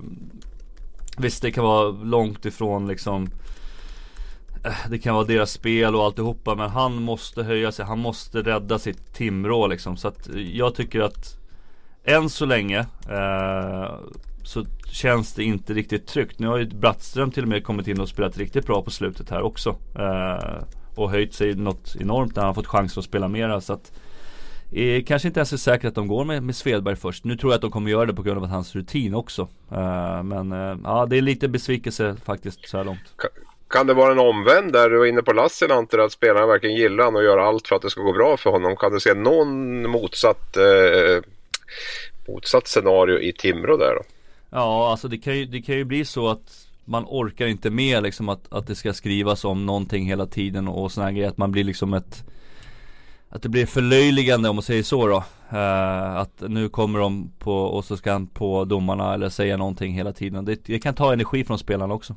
[1.17, 3.29] Visst det kan vara långt ifrån liksom
[4.65, 7.85] eh, Det kan vara deras spel och alltihopa men han måste höja sig.
[7.85, 9.97] Han måste rädda sitt Timrå liksom.
[9.97, 11.37] Så att jag tycker att
[12.03, 13.91] Än så länge eh,
[14.45, 17.99] så känns det inte riktigt tryggt Nu har ju Brattström till och med kommit in
[17.99, 20.63] och spelat riktigt bra på slutet här också eh,
[20.95, 23.91] Och höjt sig något enormt när han fått chanser att spela mera så att
[24.71, 27.23] Eh, kanske inte ens är säkert att de går med, med Svedberg först.
[27.23, 29.41] Nu tror jag att de kommer göra det på grund av hans rutin också.
[29.71, 32.99] Eh, men eh, ja, det är lite besvikelse faktiskt så här långt.
[33.67, 37.05] Kan det vara en omvänd där du var inne på Lassinantti att spelarna verkligen gillar
[37.05, 38.75] honom och gör allt för att det ska gå bra för honom?
[38.75, 41.23] Kan du se någon motsatt, eh,
[42.27, 44.01] motsatt scenario i Timrå där då?
[44.49, 48.03] Ja, alltså det kan ju, det kan ju bli så att man orkar inte med
[48.03, 51.29] liksom att, att det ska skrivas om någonting hela tiden och sådana grejer.
[51.29, 52.25] Att man blir liksom ett
[53.29, 55.23] Att det blir förlöjligande om man säger så då.
[55.53, 59.93] Uh, att nu kommer de på och så ska han på domarna eller säga någonting
[59.93, 60.45] hela tiden.
[60.45, 62.15] Det, det kan ta energi från spelarna också.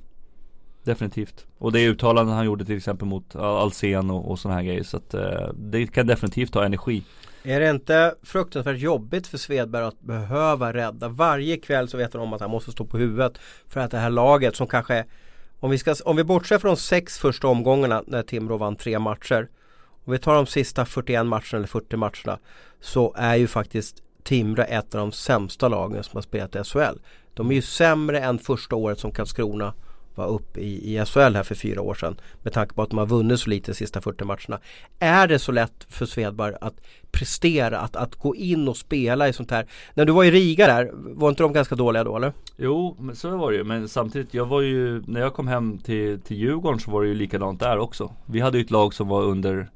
[0.85, 1.47] Definitivt.
[1.59, 4.83] Och det uttalanden han gjorde till exempel mot Alsen och, och sådana här grejer.
[4.83, 5.21] Så att uh,
[5.55, 7.03] det kan definitivt ta energi.
[7.43, 11.09] Är det inte fruktansvärt jobbigt för Svedberg att behöva rädda?
[11.09, 13.99] Varje kväll så vet han om att han måste stå på huvudet för att det
[13.99, 15.05] här laget som kanske
[15.61, 18.99] om vi, ska, om vi bortser från de sex första omgångarna när Timrå vann tre
[18.99, 19.49] matcher
[20.05, 22.39] Om vi tar de sista 41 matcherna eller 40 matcherna
[22.81, 26.99] Så är ju faktiskt Timrå ett av de sämsta lagen som har spelat i SHL
[27.35, 29.75] De är ju sämre än första året som Karlskrona
[30.19, 32.99] var upp i, i SHL här för fyra år sedan Med tanke på att de
[32.99, 34.59] har vunnit så lite de sista 40 matcherna
[34.99, 36.75] Är det så lätt för Svedberg att
[37.11, 40.67] prestera, att, att gå in och spela i sånt här När du var i Riga
[40.67, 42.33] där, var inte de ganska dåliga då eller?
[42.57, 43.65] Jo, men så var det ju.
[43.65, 47.09] Men samtidigt, jag var ju, när jag kom hem till, till Djurgården så var det
[47.09, 48.13] ju likadant där också.
[48.27, 49.69] Vi hade ju ett lag som var under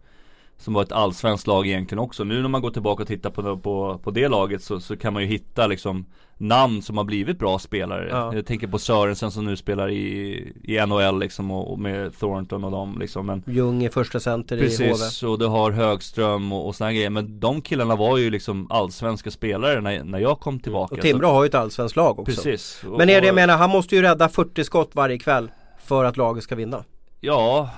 [0.58, 2.24] som var ett allsvenskt lag egentligen också.
[2.24, 5.12] Nu när man går tillbaka och tittar på, på, på det laget så, så kan
[5.12, 6.06] man ju hitta liksom
[6.38, 8.08] namn som har blivit bra spelare.
[8.10, 8.34] Ja.
[8.34, 12.64] Jag tänker på Sörensen som nu spelar i, i NHL liksom och, och med Thornton
[12.64, 13.26] och dem liksom.
[13.26, 16.92] Men Ljung i första center i HV Precis, och du har Högström och, och här
[16.92, 17.10] grejer.
[17.10, 20.94] Men de killarna var ju liksom allsvenska spelare när, när jag kom tillbaka.
[20.94, 22.84] Och Timrå har ju ett allsvenskt lag också Precis.
[22.84, 25.50] Och- Men är det jag menar, han måste ju rädda 40 skott varje kväll
[25.84, 26.84] För att laget ska vinna
[27.20, 27.70] Ja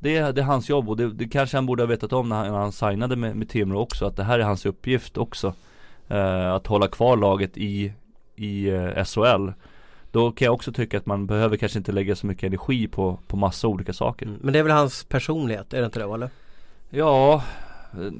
[0.00, 2.28] det, är- det är hans jobb och det, det kanske han borde ha vetat om
[2.28, 5.16] när han, när han signade med, med Timrå också Att det här är hans uppgift
[5.18, 5.54] också.
[6.08, 7.92] Eh, Att hålla kvar laget i,
[8.36, 9.48] i eh, SHL
[10.12, 13.18] Då kan jag också tycka att man behöver kanske inte lägga så mycket energi på,
[13.26, 14.26] på massa olika saker.
[14.26, 16.30] Mm, Men det är väl hans personlighet, är det inte det eller?
[16.90, 17.42] Ja
[17.92, 18.12] eh,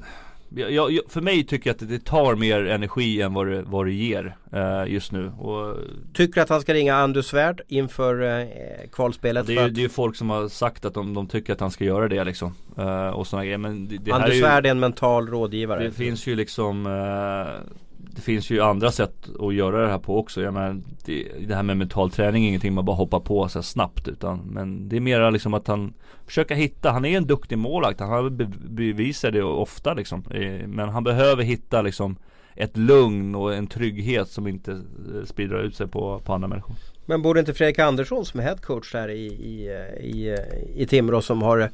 [0.55, 3.85] jag, jag, för mig tycker jag att det tar mer energi än vad det, vad
[3.85, 5.75] det ger eh, just nu och
[6.13, 8.47] Tycker att han ska ringa Anders Svärd inför eh,
[8.91, 9.47] kvalspelet?
[9.47, 11.53] det är, ju, att det är ju folk som har sagt att de, de tycker
[11.53, 14.23] att han ska göra det liksom eh, Och sådana grejer men det, det här är
[14.23, 17.71] Anders ju, Svärd är en mental rådgivare Det finns ju liksom eh,
[18.09, 20.41] det finns ju andra sätt att göra det här på också.
[20.41, 23.63] Jag menar, det, det här med mental träning är ingenting man bara hoppar på så
[23.63, 24.07] snabbt.
[24.07, 25.93] Utan, men det är mera liksom att han
[26.25, 27.99] försöker hitta, han är en duktig målvakt.
[27.99, 28.29] Han har
[28.69, 30.23] bevisat det ofta liksom.
[30.33, 32.15] Eh, men han behöver hitta liksom
[32.55, 36.75] ett lugn och en trygghet som inte eh, sprider ut sig på, på andra människor.
[37.05, 40.37] Men borde inte Fredrik Andersson som är headcoach där i, i, eh, i,
[40.75, 41.69] i Timrå som har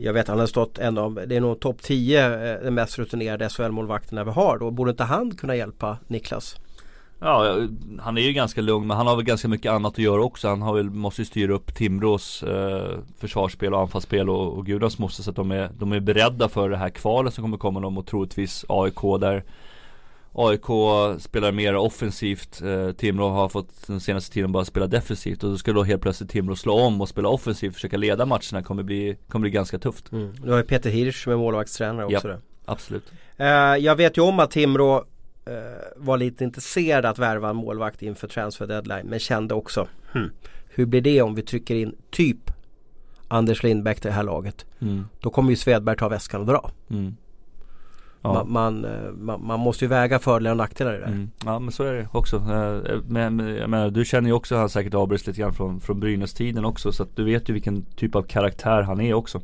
[0.00, 2.98] jag vet han har stått en av, det är nog topp 10 eh, den mest
[2.98, 4.58] rutinerade SHL-målvakterna vi har.
[4.58, 6.56] Då borde inte han kunna hjälpa Niklas?
[7.18, 7.56] Ja,
[8.00, 10.48] han är ju ganska lugn men han har väl ganska mycket annat att göra också.
[10.48, 14.98] Han har väl, måste ju styra upp Timrås eh, försvarsspel och anfallsspel och, och gudars
[14.98, 17.80] moster så att de är, de är beredda för det här kvalet som kommer komma
[17.80, 19.44] dem och troligtvis AIK där
[20.36, 20.66] AIK
[21.20, 25.58] spelar mer offensivt eh, Timrå har fått den senaste tiden bara spela defensivt och då
[25.58, 29.16] ska då helt plötsligt Timrå slå om och spela offensivt försöka leda matcherna kommer bli,
[29.28, 30.34] kommer bli ganska tufft mm.
[30.42, 34.22] Du har ju Peter Hirsch som är målvaktstränare också ja, Absolut eh, Jag vet ju
[34.22, 34.96] om att Timrå
[35.44, 35.52] eh,
[35.96, 40.30] var lite intresserad att värva en målvakt inför transfer deadline men kände också hmm,
[40.68, 42.50] Hur blir det om vi trycker in typ
[43.28, 45.04] Anders Lindbäck till det här laget mm.
[45.20, 47.16] Då kommer ju Svedberg ta väskan och dra mm.
[48.24, 48.32] Ja.
[48.32, 51.06] Man, man, eh, man, man, måste ju väga fördelar och nackdelar i det.
[51.06, 51.30] Mm.
[51.44, 52.36] Ja men så är det också.
[52.36, 56.00] Eh, men, jag menar, du känner ju också han säkert Abris lite grann från, från
[56.00, 56.92] Brynäs-tiden också.
[56.92, 59.40] Så att du vet ju vilken typ av karaktär han är också.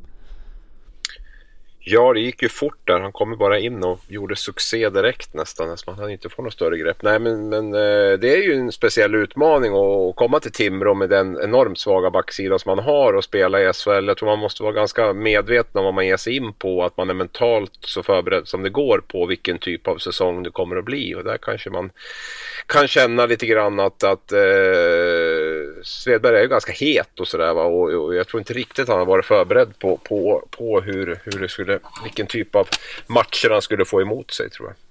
[1.83, 3.01] Ja, det gick ju fort där.
[3.01, 5.71] Han kom bara in och gjorde succé direkt nästan.
[5.71, 7.03] Alltså man hade inte fått något större grepp.
[7.03, 11.11] Nej, men, men eh, det är ju en speciell utmaning att komma till Timrå med
[11.11, 14.07] den enormt svaga backsidan som man har och spela i SHL.
[14.07, 16.85] Jag tror man måste vara ganska medveten om vad man ger sig in på.
[16.85, 20.51] Att man är mentalt så förberedd som det går på vilken typ av säsong det
[20.51, 21.15] kommer att bli.
[21.15, 21.91] Och där kanske man
[22.67, 24.39] kan känna lite grann att, att eh,
[25.85, 27.55] Svedberg är ju ganska het och sådär.
[27.55, 31.41] Och, och jag tror inte riktigt han har varit förberedd på, på, på hur, hur
[31.41, 32.69] det skulle skulle, vilken typ av
[33.07, 34.90] matcher han skulle få emot sig tror jag.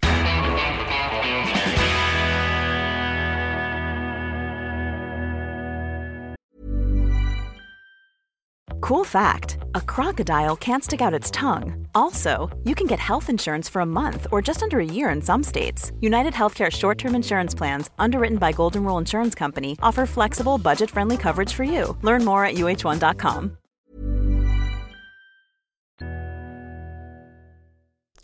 [8.82, 11.88] Cool fact a crocodile can't stick out its tongue.
[11.94, 15.22] Also, you can get health insurance for a month or just under a year in
[15.22, 15.92] some states.
[16.00, 20.90] United Healthcare short term insurance plans, underwritten by Golden Rule Insurance Company, offer flexible, budget
[20.90, 21.98] friendly coverage for you.
[22.02, 23.58] Learn more at uh1.com.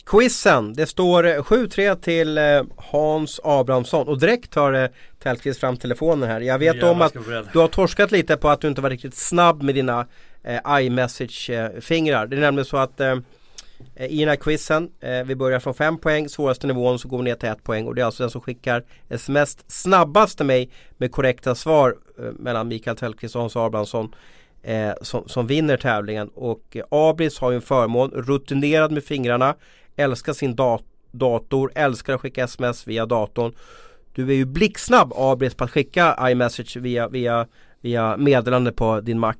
[0.06, 2.44] Quizen, det står 7-3 till eh,
[2.76, 4.88] Hans Abrahamsson och direkt tar eh,
[5.22, 6.40] Tellqvist fram telefonen här.
[6.40, 7.12] Jag vet om att
[7.52, 10.06] du har torskat lite på att du inte var riktigt snabb med dina
[10.46, 12.26] eh, iMessage-fingrar.
[12.26, 13.16] Det är nämligen så att eh,
[13.96, 17.24] i den här quizen, eh, vi börjar från 5 poäng, svåraste nivån så går vi
[17.24, 20.70] ner till 1 poäng och det är alltså den som skickar sms snabbast till mig
[20.96, 24.14] med korrekta svar eh, mellan Mikael Tellqvist och Hans Abrahamsson
[24.62, 29.54] eh, som, som, vinner tävlingen och eh, Abris har ju en förmån, rutinerad med fingrarna
[29.96, 33.52] älskar sin dat dator, älskar att skicka sms via datorn.
[34.12, 37.46] Du är ju blixtsnabb Abris på att skicka iMessage via, via,
[37.80, 39.34] via meddelande på din Mac.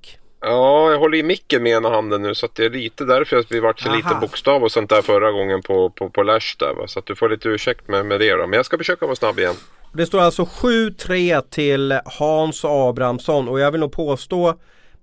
[0.48, 3.44] Ja, jag håller i micken med ena handen nu så att det är lite därför
[3.50, 6.74] vi vart så lite bokstav och sånt där förra gången på, på, på Lash där.
[6.74, 6.86] Va?
[6.86, 8.46] Så att du får lite ursäkt med, med det då.
[8.46, 9.54] Men jag ska försöka vara snabb igen.
[9.92, 14.54] Det står alltså 7-3 till Hans Abrahamsson och jag vill nog påstå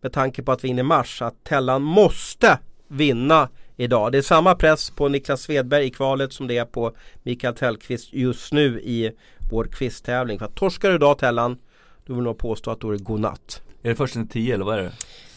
[0.02, 4.12] med tanke på att vi är inne i mars att Tellan måste vinna idag.
[4.12, 8.14] Det är samma press på Niklas Svedberg i kvalet som det är på Mikael Tellqvist
[8.14, 9.12] just nu i
[9.52, 10.40] vår quiztävling.
[10.40, 11.58] För att torskar du idag Tellan,
[12.06, 13.62] då vill nog påstå att då är det godnatt.
[13.84, 14.94] Är det först en tio eller vad är det?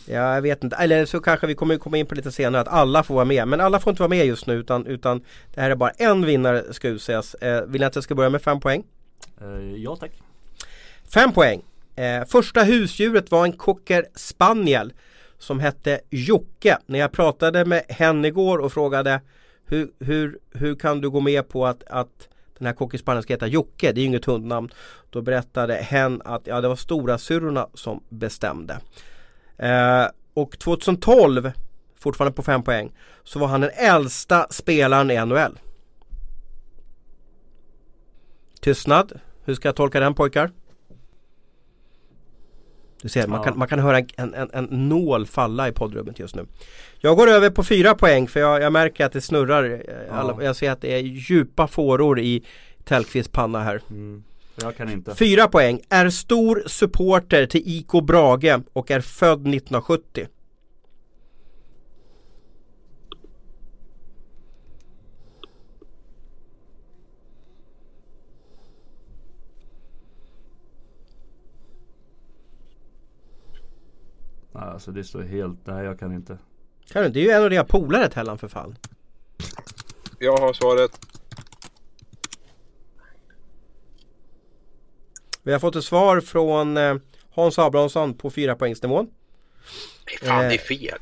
[0.08, 0.76] Ja, jag vet inte.
[0.76, 3.48] Eller så kanske vi kommer komma in på lite senare att alla får vara med.
[3.48, 6.26] Men alla får inte vara med just nu utan, utan det här är bara en
[6.26, 7.34] vinnare ska utses.
[7.34, 8.84] Eh, vill ni att jag ska börja med fem poäng?
[9.40, 10.10] Eh, ja tack.
[11.14, 11.62] Fem poäng.
[11.96, 14.92] Eh, första husdjuret var en cocker spaniel
[15.38, 16.78] som hette Jocke.
[16.86, 19.20] När jag pratade med henne igår och frågade
[19.66, 23.46] hur, hur, hur kan du gå med på att, att den här cocker ska heta
[23.46, 24.70] Jocke, det är ju inget hundnamn.
[25.10, 28.78] Då berättade hen att ja, det var stora syrrorna som bestämde.
[29.58, 31.52] Eh, och 2012,
[32.00, 32.92] fortfarande på 5 poäng,
[33.24, 35.58] så var han den äldsta spelaren i NHL.
[38.60, 39.20] Tystnad.
[39.44, 40.50] Hur ska jag tolka den pojkar?
[43.02, 43.26] Du ser, ja.
[43.26, 46.46] man, kan, man kan höra en, en, en nål falla i poddrummet just nu.
[46.98, 49.64] Jag går över på fyra poäng för jag, jag märker att det snurrar.
[49.64, 50.38] Eh, ja.
[50.42, 52.44] jag ser att det är djupa fåror i
[52.84, 53.82] Tellqvists panna här.
[53.90, 54.24] Mm.
[54.60, 55.14] Jag kan inte.
[55.14, 55.80] Fyra poäng.
[55.88, 60.26] Är stor supporter till IK Brage och är född 1970.
[74.76, 76.38] Alltså det står helt, nej jag kan inte.
[76.92, 77.08] Kan du?
[77.08, 78.78] Det är ju en av dina polare Tellan för fan.
[80.18, 80.90] Jag har svaret.
[85.46, 86.96] Vi har fått ett svar från eh,
[87.34, 89.06] Hans Abrahamsson på fyra poängsnivån.
[90.22, 90.48] Fan, Eh.
[90.48, 90.98] det är fel.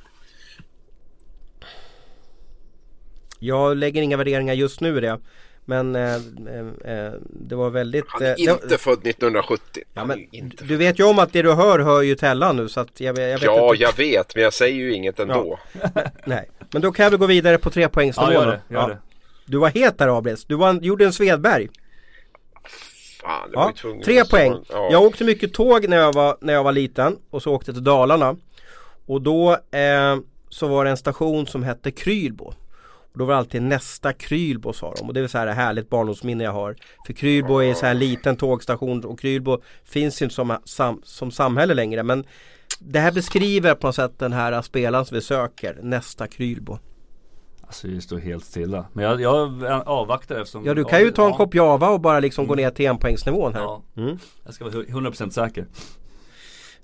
[3.39, 5.19] Jag lägger inga värderingar just nu i det.
[5.65, 8.05] Men eh, eh, eh, det var väldigt...
[8.09, 9.83] Han är eh, det- inte född 1970.
[9.95, 10.27] Ja, men,
[10.63, 13.19] du vet ju om att det du hör hör ju Tellan nu så att jag,
[13.19, 13.83] jag vet Ja, inte.
[13.83, 15.59] jag vet, men jag säger ju inget ändå.
[16.25, 16.51] Nej.
[16.73, 18.99] Men då kan vi gå vidare på tre poängsnivån Ja, gör det, gör det.
[19.47, 20.45] Du var het där Abris.
[20.45, 21.69] Du var, gjorde en Svedberg.
[23.21, 24.65] Fan, det var Ja, ju tvungen tre poäng.
[24.69, 24.89] Ja.
[24.93, 27.85] Jag åkte mycket tåg när jag var, när jag var liten och så åkte till
[27.85, 28.37] Dalarna.
[29.07, 30.17] Och då eh,
[30.49, 32.45] så var det en station som hette Krylbo.
[33.13, 35.91] Och då var det alltid nästa Krylbo sa de och det är så här härligt
[35.91, 36.77] barndomsminne jag har.
[37.07, 41.31] För Krylbo är så här en liten tågstation och Krylbo finns inte som, sam, som
[41.31, 42.25] samhälle längre men
[42.79, 46.79] det här beskriver på något sätt den här spelaren som vi söker, nästa Krylbo.
[47.75, 48.87] Alltså det står helt stilla.
[48.93, 52.01] Men jag, jag avvaktar eftersom Ja du kan ju ta en ja, kopp Java och
[52.01, 53.61] bara liksom gå ner till enpoängsnivån här.
[53.61, 54.19] Ja, Mm.
[54.45, 55.67] jag ska vara 100% säker.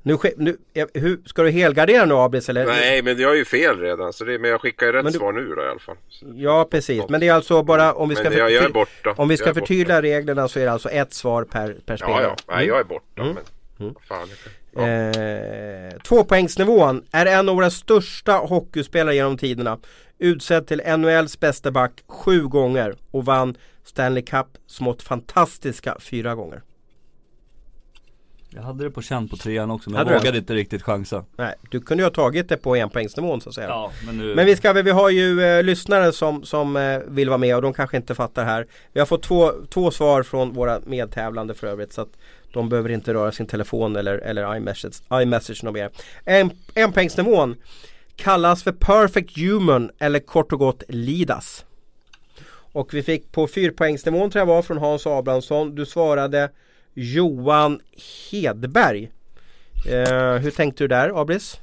[0.03, 0.57] Nu, nu,
[0.95, 2.67] hur, ska du helgardera nu Abris eller?
[2.67, 4.13] Nej, men jag är ju fel redan.
[4.13, 5.97] Så det, men jag skickar ju rätt du- svar nu då i alla fall.
[6.35, 8.73] Ja precis, men det är alltså bara om vi ska, Men jag, jag är förty-
[8.73, 9.15] borta.
[9.17, 11.93] om vi ska Jag är förtydliga reglerna så är det alltså ett svar per, per
[11.93, 12.23] Ja, spelare.
[12.23, 12.37] ja.
[12.55, 13.23] Nej, jag är borta.
[13.23, 13.35] Mm.
[13.79, 14.29] Men, vad fan,
[14.75, 14.89] ja.
[14.89, 19.79] Eh, tvåpoängsnivån är en av våra största hockeyspelare genom tiderna.
[20.23, 26.63] Utsedd till NHLs bästa back sju gånger och vann Stanley Cup smått fantastiska fyra gånger.
[28.55, 31.25] Jag hade det på känn på trean också men Hade jag vågade inte riktigt chansa.
[31.37, 33.69] Nej, du kunde ju ha tagit det på enpoängsnivån så att säga.
[33.69, 34.35] Ja, men nu...
[34.35, 37.63] Men vi, ska, vi har ju eh, lyssnare som, som eh, vill vara med och
[37.63, 38.67] de kanske inte fattar här.
[38.93, 42.17] Vi har fått två, två svar från våra medtävlande för övrigt så att
[42.53, 45.91] de behöver inte röra sin telefon eller, eller iMessage, iMessage något mer.
[46.25, 47.57] En, enpoängsnivån
[48.21, 51.65] kallas för Perfect Human eller kort och gott LIDAS.
[52.73, 55.75] Och vi fick på fyrpoängsnivån tror jag var från Hans Abrahamsson.
[55.75, 56.51] Du svarade
[56.95, 57.81] Johan
[58.31, 59.13] Hedberg.
[59.89, 61.61] Eh, hur tänkte du där Abris?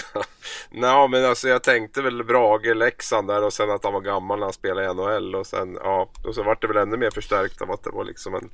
[0.70, 4.38] Nå, men alltså jag tänkte väl Brage, Leksand där och sen att han var gammal
[4.38, 7.10] när han spelade i NHL och sen ja, och så vart det väl ännu mer
[7.10, 8.50] förstärkt av att det var liksom en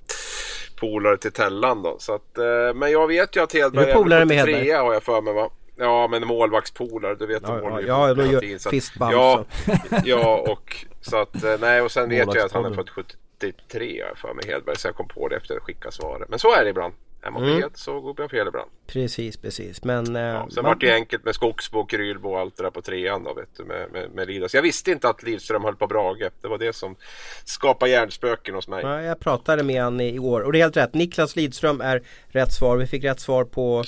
[0.80, 1.96] polare till Tellan då.
[1.98, 4.76] Så att, eh, men jag vet ju att Hedberg Är du polare med 73 Hedberg?
[4.76, 5.50] har jag för mig va?
[5.76, 9.44] Ja men målvaktspolare, du vet Ja, de ja, ja, att- fistbump, Ja,
[10.04, 14.00] ja och så att eh, nej och sen vet jag att han är född 73
[14.02, 16.28] har jag för mig Hedberg så jag kom på det efter att skicka svaret.
[16.28, 16.94] Men så är det ibland.
[17.22, 17.60] Är man Mm.
[17.62, 18.70] fet så går man fel ibland.
[18.86, 19.84] Precis, precis.
[19.84, 20.16] Men...
[20.16, 22.82] eh, Ja, sen man- vart det enkelt med Skogsbo, Krylbo och allt det där på
[22.82, 24.54] trean då vet du med, med, med Lidas.
[24.54, 26.30] Jag visste inte att Lidström höll på Brage.
[26.40, 26.96] Det var det som
[27.44, 28.82] skapade hjärnspöken hos mig.
[28.84, 30.94] Ja, jag pratade med han igår och det är helt rätt.
[30.94, 32.76] Niklas Lidström är rätt svar.
[32.76, 33.84] Vi fick rätt svar på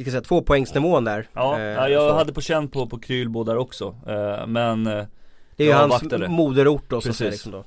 [0.00, 1.28] vi ska säga tvåpoängsnivån där.
[1.32, 2.14] Ja, Eh, ja jag så.
[2.16, 3.94] hade på känn på, på Krylbo där också.
[4.06, 5.04] Eh, men eh,
[5.56, 6.28] Det är ju hans avvaktade.
[6.28, 7.30] moderort då så att Precis.
[7.30, 7.64] liksom då.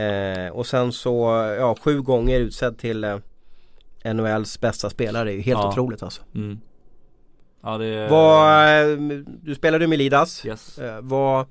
[0.00, 1.26] Eh, och sen så,
[1.58, 3.16] ja sju gånger utsedd till eh,
[4.14, 5.24] NHLs bästa spelare.
[5.24, 5.68] Det är ju helt Ja.
[5.68, 6.22] otroligt alltså.
[6.34, 6.60] mm.
[7.62, 8.58] Ja det Vad,
[8.92, 8.98] eh,
[9.42, 10.46] du spelade med Lidas.
[10.46, 10.78] Yes.
[10.78, 11.46] Eh, vad,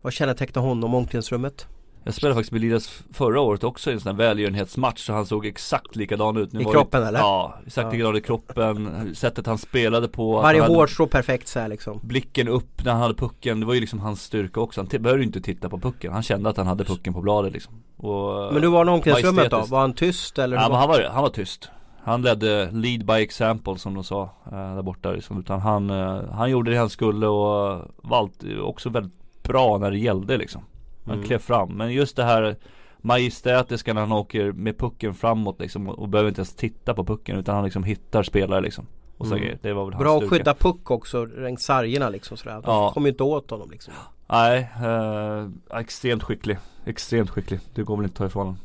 [0.00, 1.66] vad kännetecknar honom omklädningsrummet?
[2.04, 5.26] Jag spelade faktiskt med Lidas förra året också i en sån här välgörenhetsmatch så han
[5.26, 6.52] såg exakt likadan ut.
[6.52, 7.18] Nu I kroppen, det, eller?
[7.18, 7.92] Ja, exakt Ja.
[7.92, 9.10] likadan i kroppen.
[9.14, 10.32] Sättet han spelade på.
[10.40, 12.00] Varje hårstrå perfekt så här liksom.
[12.02, 14.80] Blicken upp när han hade pucken, det var ju liksom hans styrka också.
[14.80, 16.12] Han behövde ju inte titta på pucken.
[16.12, 17.74] Han kände att han hade pucken på bladet liksom.
[17.96, 19.64] Och, Men du var i omklädningsrummet då?
[19.68, 20.56] Var han tyst eller?
[20.56, 21.70] Ja, men han, var, han var tyst.
[22.04, 25.40] Han ledde lead by example som de sa eh, där borta liksom.
[25.40, 28.30] Utan han, eh, han gjorde det han skulle och var
[28.62, 30.62] också väldigt bra när det gällde liksom.
[31.04, 31.26] Han Mm.
[31.26, 31.68] klev fram.
[31.72, 32.56] Men just det här
[33.00, 37.04] majestätiska när han åker med pucken framåt liksom och, och behöver inte ens titta på
[37.04, 38.86] pucken utan han liksom hittar spelare liksom.
[39.18, 39.42] Och så Mm.
[39.44, 39.58] grejer.
[39.62, 42.54] Det var väl Bra att skydda puck också, längs sargerna liksom sådär.
[42.54, 42.90] De Ja.
[42.94, 43.94] kommer ju inte åt honom liksom.
[44.26, 46.58] Nej, eh, extremt skicklig.
[46.84, 47.60] Extremt skicklig.
[47.74, 48.58] Det går väl inte att ta ifrån honom.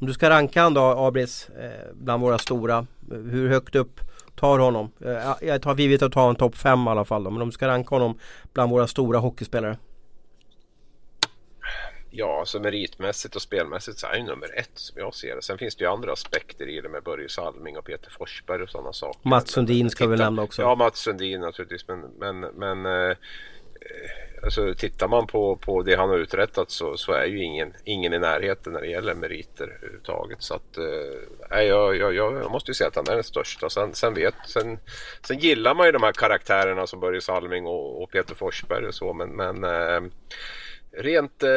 [0.00, 2.86] Om du ska ranka han då Abris eh, bland våra stora.
[3.10, 4.00] Hur högt upp
[4.36, 4.90] tar honom?
[5.04, 7.30] Eh, ja, jag tar givet att ta en topp 5 i alla fall då.
[7.30, 8.18] Men om du ska ranka honom
[8.52, 9.76] bland våra stora hockeyspelare.
[12.10, 15.42] Ja, så meritmässigt och spelmässigt så är ju nummer ett som jag ser det.
[15.42, 18.70] Sen finns det ju andra aspekter i det med Börje Salming och Peter Forsberg och
[18.70, 19.28] sådana saker.
[19.28, 20.62] Mats Sundin ska vi nämna också.
[20.62, 21.88] Ja, Mats Sundin naturligtvis.
[21.88, 23.16] Men, men, men eh,
[24.42, 28.14] alltså, tittar man på, på det han har uträttat så, så är ju ingen, ingen
[28.14, 30.42] i närheten när det gäller meriter överhuvudtaget.
[30.42, 33.70] Så att, eh, jag, jag, jag måste ju säga att han är den största.
[33.70, 34.78] Sen, sen, vet, sen,
[35.22, 38.94] sen gillar man ju de här karaktärerna som Börje Salming och, och Peter Forsberg och
[38.94, 39.12] så.
[39.12, 40.10] Men, men eh,
[40.92, 41.48] rent eh,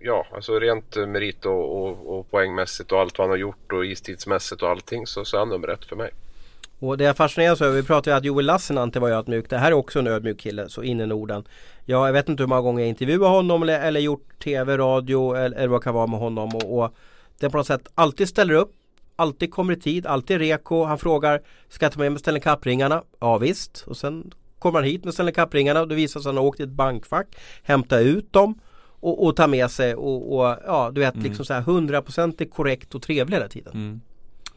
[0.00, 3.86] Ja, alltså rent merit och, och, och poängmässigt och allt vad han har gjort och
[3.86, 6.10] istidsmässigt och allting så, så är han nummer ett för mig.
[6.78, 9.50] Och det jag fascineras över, vi pratade ju att Joel Lassinantti var ödmjuk.
[9.50, 11.44] Det här är också en ödmjuk kille, så in i Norden.
[11.84, 15.34] Ja, jag vet inte hur många gånger jag intervjuat honom eller, eller gjort TV, radio
[15.34, 16.54] eller, eller vad det kan vara med honom.
[16.54, 16.94] Och, och
[17.38, 18.72] den på något sätt alltid ställer upp
[19.20, 20.84] Alltid kommer i tid, alltid reko.
[20.84, 23.02] Han frågar Ska jag ta med mig Stanley Cup-ringarna?
[23.20, 23.84] Ja visst.
[23.86, 26.48] Och sen kommer han hit med Stanley Cup-ringarna och det visar sig att han har
[26.48, 27.26] åkt i ett bankfack
[27.62, 28.60] Hämta ut dem
[29.00, 31.26] och, och ta med sig och, och ja du vet mm.
[31.26, 33.72] liksom så här hundraprocentigt korrekt och trevlig hela tiden.
[33.72, 34.00] Mm.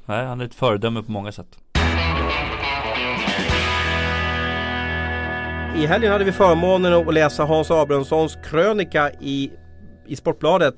[0.05, 1.57] Nej, han är ett föredöme på många sätt.
[5.75, 9.51] I helgen hade vi förmånen att läsa Hans Abrahamssons krönika i,
[10.07, 10.75] i Sportbladet.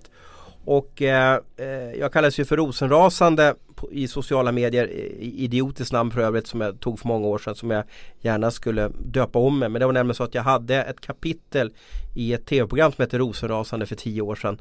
[0.66, 1.68] Och eh, eh
[2.00, 3.56] jag kallas ju för rosenrasande
[3.92, 4.88] i sociala medier,
[5.20, 7.84] idiotiskt namn för övrigt som jag tog för många år sedan som jag
[8.22, 9.70] gärna skulle döpa om mig.
[9.70, 11.74] Men det var nämligen så att jag hade ett kapitel
[12.16, 14.58] i ett tv-program som hette Rosenrasande för tio år sedan.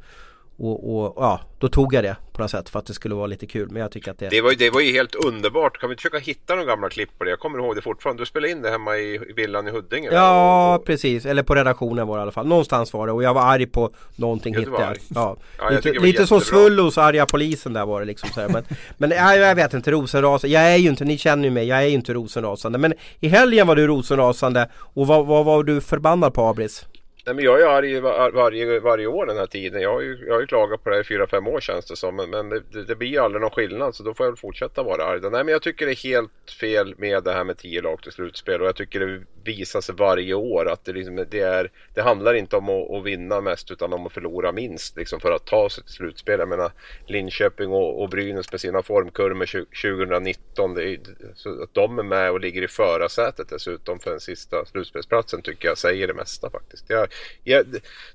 [0.56, 3.26] Och, och, ja, då tog jag det på något sätt för att det skulle vara
[3.26, 3.68] lite kul.
[3.70, 4.28] Men jag tycker att det...
[4.28, 5.78] Det var, det var ju helt underbart.
[5.78, 7.30] Kan vi försöka hitta de gamla klipp på det?
[7.30, 8.22] Jag kommer ihåg det fortfarande.
[8.22, 10.08] Du spelade in det hemma i villan i Huddinge?
[10.12, 10.84] Ja, och...
[10.84, 11.26] precis.
[11.26, 12.46] Eller på redaktionen var det i alla fall.
[12.46, 13.12] Någonstans var det.
[13.12, 14.96] Och jag var arg på någonting hittade jag.
[15.14, 15.36] Ja.
[15.58, 18.28] ja lite lite som Svullos arga polisen där var det liksom.
[18.28, 18.48] Så här.
[18.48, 18.64] Men,
[18.96, 20.54] men ja, jag vet inte, rosenrasande.
[20.54, 22.78] Jag är ju inte, ni känner ju mig, jag är ju inte rosenrasande.
[22.78, 24.68] Men i helgen var du rosenrasande.
[24.74, 26.86] Och vad, vad var du förbannad på Abris?
[27.26, 29.82] Nej, men jag är arg var, varje, varje år den här tiden.
[29.82, 31.86] Jag har ju, jag har ju klagat på det här i fyra, fem år känns
[31.86, 32.16] det som.
[32.16, 34.82] Men, men det, det, blir ju aldrig någon skillnad så då får jag väl fortsätta
[34.82, 35.20] vara arg.
[35.20, 38.12] Nej men jag tycker det är helt fel med det här med tio lag till
[38.12, 38.60] slutspel.
[38.60, 42.34] Och jag tycker det visar sig varje år att det, liksom, det, är, det handlar
[42.34, 45.70] inte om att, att, vinna mest utan om att förlora minst liksom, för att ta
[45.70, 46.38] sig till slutspel.
[46.40, 46.72] Jag menar
[47.06, 49.46] Linköping och, och Brynäs med sina formkurvor
[49.82, 50.74] 2019.
[50.74, 51.00] Det är,
[51.34, 55.68] så att de är med och ligger i förarsätet dessutom för den sista slutspelsplatsen tycker
[55.68, 56.84] jag säger det mesta faktiskt.
[56.88, 57.08] Jag,
[57.44, 57.66] jag,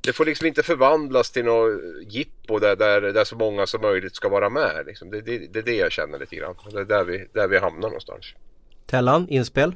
[0.01, 4.15] det får liksom inte förvandlas till något jippo där, där, där så många som möjligt
[4.15, 4.83] ska vara med.
[4.85, 5.09] Liksom.
[5.09, 6.55] Det, det, det är det jag känner lite grann.
[6.71, 8.25] Det är där vi, där vi hamnar någonstans.
[8.85, 9.75] Tellan, inspel?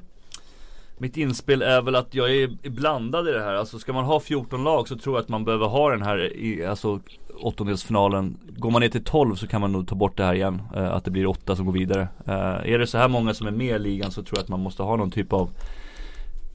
[1.01, 3.53] Mitt inspel är väl att jag är blandad i det här.
[3.53, 6.33] Alltså ska man ha 14 lag så tror jag att man behöver ha den här
[6.33, 6.99] i, alltså
[7.39, 8.37] åttondelsfinalen.
[8.57, 10.61] Går man ner till 12 så kan man nog ta bort det här igen.
[10.75, 12.07] Eh, att det blir 8 som går vidare.
[12.27, 14.49] Eh, är det så här många som är med i ligan så tror jag att
[14.49, 15.49] man måste ha någon typ av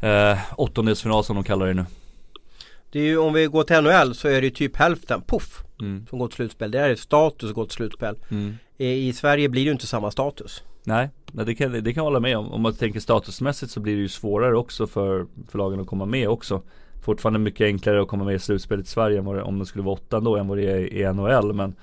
[0.01, 1.85] eh, åttondelsfinal som de kallar det nu.
[2.97, 6.07] Det är ju, om vi går till NHL så är det typ hälften, poff, mm.
[6.11, 6.71] som går till slutspel.
[6.71, 8.17] Det är status att gå till slutspel.
[8.31, 8.55] Mm.
[8.77, 10.63] I, I, Sverige blir det ju inte samma status.
[10.85, 12.53] Nej, det kan, det kan jag hålla med om.
[12.53, 16.07] Om man tänker statusmässigt så blir det ju svårare också för, för lagen att komma
[16.07, 16.63] med också.
[17.05, 19.95] Fortfarande mycket enklare att komma med i slutspelet i Sverige det, om det skulle vara
[19.95, 21.53] åtta då än vad det är i NHL.
[21.53, 21.75] Men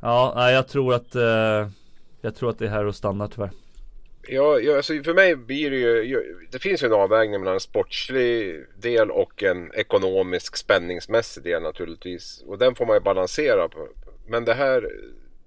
[0.00, 1.68] ja, jag tror att eh,
[2.20, 3.50] jag tror att det är här och stannar tyvärr.
[4.28, 7.60] Ja, ja alltså för mig blir det ju, det finns ju en avvägning mellan en
[7.60, 12.44] sportslig del och en ekonomisk spänningsmässig del naturligtvis.
[12.46, 13.68] Och den får man ju balansera.
[13.68, 13.88] På.
[14.26, 14.90] Men det här,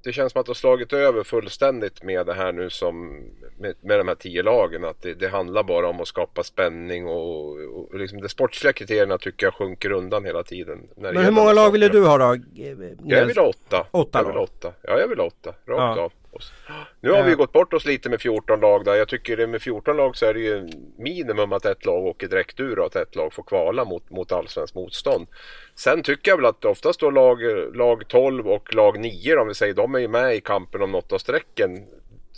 [0.04, 3.10] det känns som att det har slagit över fullständigt med det här nu som
[3.58, 4.86] med, med de här tio lagen.
[4.86, 9.18] Att det, det handlar bara om att skapa spänning och, och liksom de sportsliga kriterierna
[9.18, 10.90] tycker jag sjunker undan hela tiden.
[10.98, 12.38] Men hur många lag ville du ha då?
[13.06, 13.88] Jag vill ha åtta.
[13.92, 14.74] Åtta jag vill åtta.
[14.82, 15.50] Ja, jag vill ha åtta.
[15.50, 16.02] Rakt ja.
[16.02, 16.14] av.
[17.02, 18.96] Nu har vi gått bort oss lite med 14 lag där.
[18.96, 22.28] Jag tycker det med 14 lag så är det ju minimum att ett lag åker
[22.28, 25.28] direkt ur och att ett lag får kvala mot, mot allsvenskt motstånd.
[25.76, 27.40] Sen tycker jag väl att oftast då lag,
[27.76, 30.92] lag 12 och lag 9 om vi säger, de är ju med i kampen om
[30.92, 31.88] något av strecken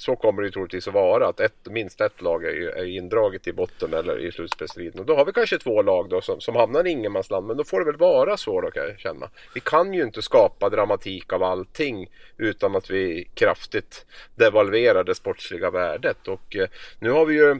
[0.01, 3.53] så kommer det troligtvis att vara att ett, minst ett lag är, är indraget i
[3.53, 4.99] botten eller i slutspelsstriden.
[4.99, 7.47] Och då har vi kanske två lag då som, som hamnar i ingenmansland.
[7.47, 9.29] Men då får det väl vara så då kan jag känna.
[9.53, 15.69] Vi kan ju inte skapa dramatik av allting utan att vi kraftigt devalverar det sportsliga
[15.71, 16.27] värdet.
[16.27, 16.67] Och eh,
[16.99, 17.57] nu har vi ju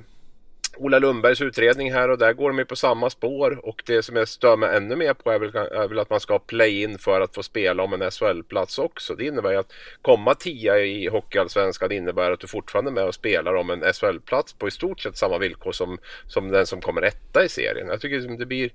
[0.77, 4.15] Ola Lundbergs utredning här och där går de ju på samma spår och det som
[4.15, 6.97] jag stör mig ännu mer på är väl, är väl att man ska ha play-in
[6.97, 9.15] för att få spela om en SHL-plats också.
[9.15, 13.15] Det innebär ju att komma tia i Hockeyallsvenskan innebär att du fortfarande är med och
[13.15, 15.97] spelar om en SHL-plats på i stort sett samma villkor som,
[16.27, 17.87] som den som kommer etta i serien.
[17.87, 18.71] Jag tycker liksom det blir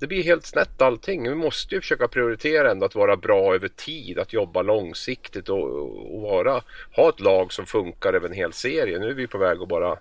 [0.00, 1.22] det blir helt snett allting.
[1.22, 5.64] Vi måste ju försöka prioritera ändå att vara bra över tid, att jobba långsiktigt och,
[6.14, 6.62] och vara,
[6.96, 8.98] ha ett lag som funkar över en hel serie.
[8.98, 9.98] Nu är vi på väg att bara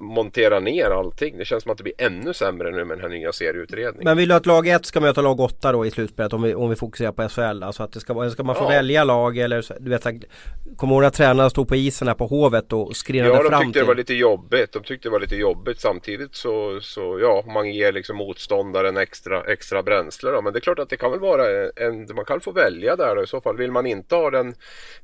[0.00, 1.38] montera ner allting.
[1.38, 4.04] Det känns som att det blir ännu sämre nu med den här nya serieutredningen.
[4.04, 6.54] Men vill du att lag 1 ska möta lag 8 då i slutspelet om vi,
[6.54, 7.62] om vi fokuserar på SHL?
[7.62, 8.68] Alltså att det ska, ska man få ja.
[8.68, 12.26] välja lag eller du vet Kommer du ihåg när tränarna stod på isen här på
[12.26, 14.72] Hovet och skrinade fram Ja de tyckte det var lite jobbigt.
[14.72, 19.42] De tyckte det var lite jobbigt samtidigt så, så ja man ger liksom motståndaren extra,
[19.44, 20.42] extra bränsle då.
[20.42, 23.16] Men det är klart att det kan väl vara en, man kan få välja där
[23.16, 23.56] då i så fall.
[23.56, 24.54] Vill man inte ha den,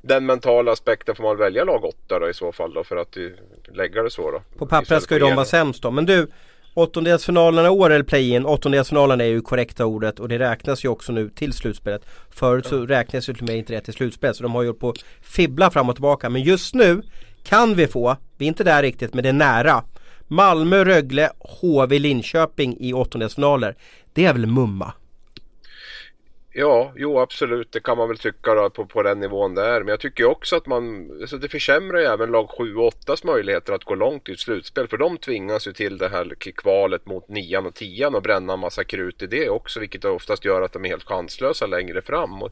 [0.01, 3.17] den mentala aspekten får man välja lag 8 då i så fall då för att
[3.73, 4.57] lägga det så då.
[4.57, 5.91] På pappret ska ju de vara sämst då.
[5.91, 6.27] Men du,
[6.73, 11.11] åttondelsfinalerna i år eller play-in, åttondelsfinalen är ju korrekta ordet och det räknas ju också
[11.11, 12.01] nu till slutspelet.
[12.29, 14.73] Förut så räknas ju till och med inte det till slutspel så de har ju
[14.73, 16.29] på fibbla fram och tillbaka.
[16.29, 17.01] Men just nu
[17.43, 19.83] kan vi få, vi är inte där riktigt men det är nära.
[20.27, 23.75] Malmö, Rögle, HV, Linköping i åttondelsfinaler.
[24.13, 24.93] Det är väl mumma?
[26.59, 27.71] Ja, jo absolut.
[27.71, 29.79] Det kan man väl tycka då, på, på den nivån där.
[29.79, 33.15] Men jag tycker också att man, alltså det försämrar ju även lag 7 och 8
[33.23, 34.87] möjligheter att gå långt i ett slutspel.
[34.87, 38.59] För de tvingas ju till det här kvalet mot 9 och 10 och bränna en
[38.59, 39.79] massa krut i det också.
[39.79, 42.43] Vilket oftast gör att de är helt chanslösa längre fram.
[42.43, 42.51] Och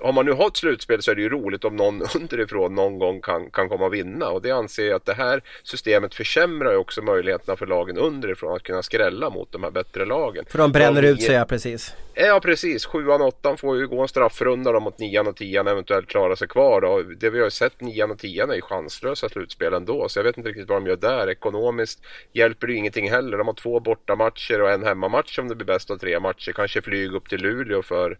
[0.00, 2.98] om man nu har ett slutspel så är det ju roligt om någon underifrån någon
[2.98, 4.28] gång kan, kan komma och vinna.
[4.28, 8.56] Och det anser jag att det här systemet försämrar ju också möjligheterna för lagen underifrån
[8.56, 10.44] att kunna skrälla mot de här bättre lagen.
[10.48, 11.94] För de bränner ut sig, ja precis.
[12.18, 15.66] Ja precis, sjuan och åttan får ju gå en straffrunda då mot nian och tian
[15.66, 17.02] eventuellt klara sig kvar då.
[17.02, 20.38] Det vi har sett nian och tian är ju chanslösa slutspel ändå så jag vet
[20.38, 21.30] inte riktigt vad de gör där.
[21.30, 22.00] Ekonomiskt
[22.32, 23.38] hjälper det ju ingenting heller.
[23.38, 26.52] De har två bortamatcher och en hemmamatch om det blir bäst av tre matcher.
[26.52, 28.18] Kanske flyg upp till Luleå för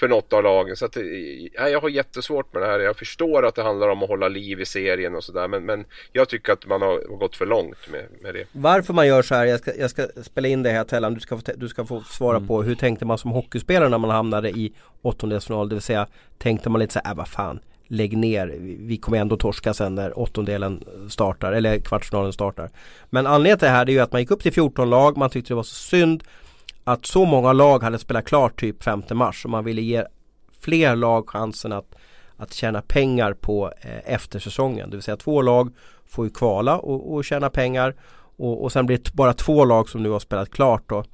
[0.00, 0.76] för något av lagen.
[0.76, 0.96] Så att,
[1.52, 2.78] ja, jag har jättesvårt med det här.
[2.78, 5.48] Jag förstår att det handlar om att hålla liv i serien och sådär.
[5.48, 8.46] Men, men jag tycker att man har gått för långt med, med det.
[8.52, 11.14] Varför man gör så här, jag ska, jag ska spela in det här Tellan.
[11.14, 12.48] Du ska, få, du ska få svara mm.
[12.48, 14.72] på hur tänkte man som hockeyspelare när man hamnade i
[15.02, 15.68] åttondelsfinal?
[15.68, 16.06] Det vill säga
[16.38, 18.54] tänkte man lite så här, äh, vad fan lägg ner.
[18.60, 22.70] Vi kommer ändå torska sen när åttondelen startar eller kvartsfinalen startar.
[23.10, 25.16] Men anledningen till det här är ju att man gick upp till 14 lag.
[25.16, 26.24] Man tyckte det var så synd
[26.88, 30.04] att så många lag hade spelat klart typ 5 mars och man ville ge
[30.60, 31.94] fler lag chansen att,
[32.36, 34.90] att tjäna pengar på eh, eftersäsongen.
[34.90, 35.70] Det vill säga två lag
[36.06, 37.94] får ju kvala och, och tjäna pengar
[38.36, 41.04] och, och sen blir det bara två lag som nu har spelat klart då.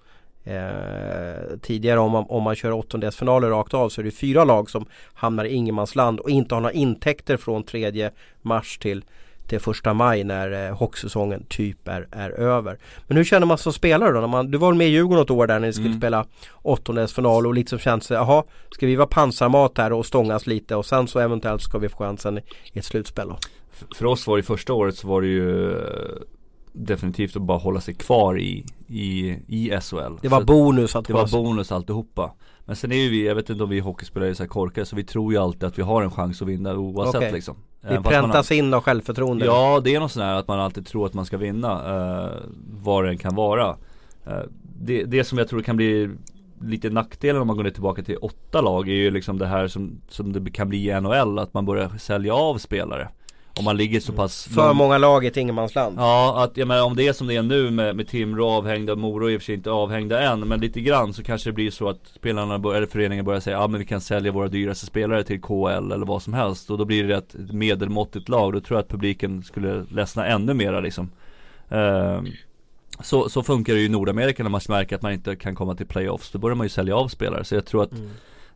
[0.45, 4.71] Eh, tidigare om man, om man kör åttondelsfinaler rakt av så är det fyra lag
[4.71, 8.11] som hamnar i ingenmansland och inte har några intäkter från tredje
[8.43, 9.05] mars till
[9.47, 12.79] till första maj när eh, hockeysäsongen typ är, är över.
[13.07, 14.21] Men hur känner man som spelare då?
[14.21, 16.01] När man, du var med i Djurgården något år där när ni skulle mm.
[16.01, 16.27] spela
[16.63, 21.09] åttondelsfinal och liksom känns jaha, ska vi vara pansarmat här och stångas lite och sen
[21.09, 22.39] så eventuellt ska vi få chansen
[22.73, 23.39] i ett slutspel då?
[23.97, 26.23] För oss var det första året så var det ju eh,
[26.73, 30.19] definitivt att bara hålla sig kvar i, i, i SHL.
[30.23, 32.33] Det var bonus att Det var bonus alltihopa.
[32.65, 34.87] Men sen är ju vi, jag vet inte om vi hockeyspelare är så här korkade
[34.87, 37.33] så vi tror ju alltid att vi har en chans att vinna oavsett okay.
[37.33, 37.57] liksom.
[37.89, 38.57] Vi präntas har...
[38.57, 39.45] in av självförtroende.
[39.45, 41.97] Ja, det är något sånt här att man alltid tror att man ska vinna.
[42.25, 42.33] Uh,
[42.83, 43.69] vad det än kan vara.
[44.27, 44.43] Uh,
[44.81, 46.11] det, det som jag tror kan bli
[46.61, 49.69] lite nackdelen om man går ner tillbaka till åtta lag är ju liksom det här
[49.69, 51.39] som, som det kan bli i NHL.
[51.39, 53.09] Att man börjar sälja av spelare.
[53.59, 55.97] Om man ligger så pass För många lag i ett ingenmansland.
[55.99, 58.97] Ja, att jag menar om det är som det är nu med, med Timrå avhängda,
[58.97, 61.71] Moro i och för sig inte avhängda än Men lite grann så kanske det blir
[61.71, 64.87] så att spelarna, bör, eller föreningen börjar säga Ja men vi kan sälja våra dyraste
[64.87, 66.71] spelare till KL eller vad som helst.
[66.71, 68.53] Och då blir det ett medelmåttigt lag.
[68.53, 71.11] Då tror jag att publiken skulle ledsna ännu mera liksom.
[71.73, 72.23] Uh,
[73.01, 75.75] så, så funkar det ju i Nordamerika när man märker att man inte kan komma
[75.75, 76.31] till playoffs.
[76.31, 77.45] Då börjar man ju sälja av spelare.
[77.45, 78.11] Så jag tror att mm.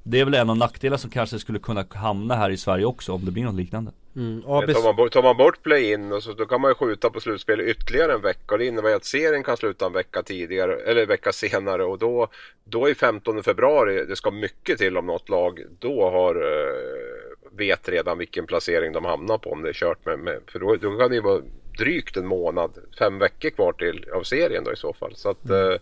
[0.09, 3.13] Det är väl en av nackdelarna som kanske skulle kunna hamna här i Sverige också
[3.13, 3.93] om det blir något liknande.
[4.17, 4.43] Mm.
[4.43, 7.21] tar, man bort, tar man bort play-in och så, då kan man ju skjuta på
[7.21, 11.03] slutspel ytterligare en vecka och det innebär att serien kan sluta en vecka tidigare eller
[11.03, 12.29] en vecka senare och då,
[12.65, 17.89] då är 15 februari, det ska mycket till om något lag då har eh, vet
[17.89, 20.99] redan vilken placering de hamnar på om det är kört med, med för då, då
[20.99, 21.43] kan det ju vara
[21.79, 25.13] drygt en månad, fem veckor kvar till av serien då i så fall.
[25.15, 25.73] Så att mm.
[25.73, 25.79] eh,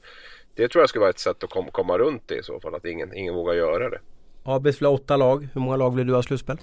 [0.54, 2.74] det tror jag skulle vara ett sätt att kom, komma runt det i så fall,
[2.74, 3.98] att ingen, ingen vågar göra det.
[4.42, 5.48] Abis vill ha åtta lag.
[5.52, 6.58] Hur många lag vill du ha slutspel?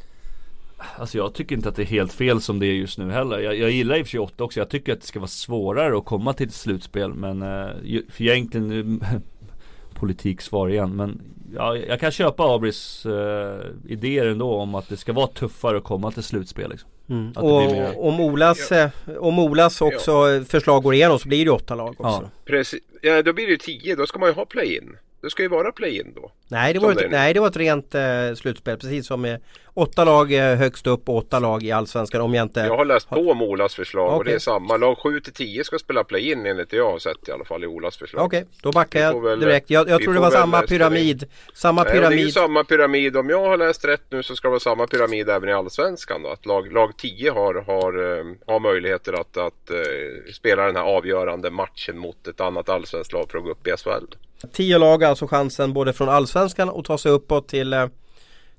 [0.97, 3.39] Alltså jag tycker inte att det är helt fel som det är just nu heller.
[3.39, 4.59] Jag, jag gillar i och för sig åtta också.
[4.59, 7.13] Jag tycker att det ska vara svårare att komma till ett slutspel.
[7.13, 9.03] Men uh, för egentligen
[9.93, 10.95] politiksvar igen.
[10.95, 11.21] Men
[11.55, 15.84] ja, jag kan köpa Abris uh, idéer ändå om att det ska vara tuffare att
[15.84, 16.69] komma till slutspel.
[16.69, 16.89] Liksom.
[17.09, 17.32] Mm.
[17.32, 18.77] Och om Olas, ja.
[18.77, 20.43] Eh, om Olas också ja.
[20.43, 22.03] förslag går igenom så blir det åtta lag också.
[22.03, 22.29] Ja.
[22.45, 22.79] Precis.
[23.01, 23.95] Ja, då blir det ju tio.
[23.95, 24.97] Då ska man ju ha play-in.
[25.22, 26.32] Det ska ju vara play-in då.
[26.47, 28.78] Nej det, var ett, nej, det var ett rent eh, slutspel.
[28.78, 29.41] Precis som med
[29.74, 32.22] åtta lag eh, högst upp och åtta lag i Allsvenskan.
[32.22, 32.59] Om jag inte...
[32.59, 34.17] Jag har läst på om Olas förslag okay.
[34.17, 34.78] och det är samma.
[34.78, 37.63] Lag 7 till 10 ska spela play-in enligt det jag har sett i alla fall
[37.63, 38.26] i Olas förslag.
[38.26, 39.69] Okej, okay, då backar jag väl, direkt.
[39.69, 41.24] Jag, jag tror det var samma pyramid.
[41.53, 42.01] Samma pyramid.
[42.01, 43.17] Nej, det är ju samma pyramid.
[43.17, 46.24] Om jag har läst rätt nu så ska det vara samma pyramid även i Allsvenskan.
[46.24, 46.30] Då.
[46.30, 50.84] Att lag, lag 10 har, har, eh, har möjligheter att, att uh, spela den här
[50.84, 54.15] avgörande matchen mot ett annat allsvenskt lag för att gå upp i SHL.
[54.47, 57.87] Tio lag alltså chansen både från Allsvenskan och ta sig uppåt till eh,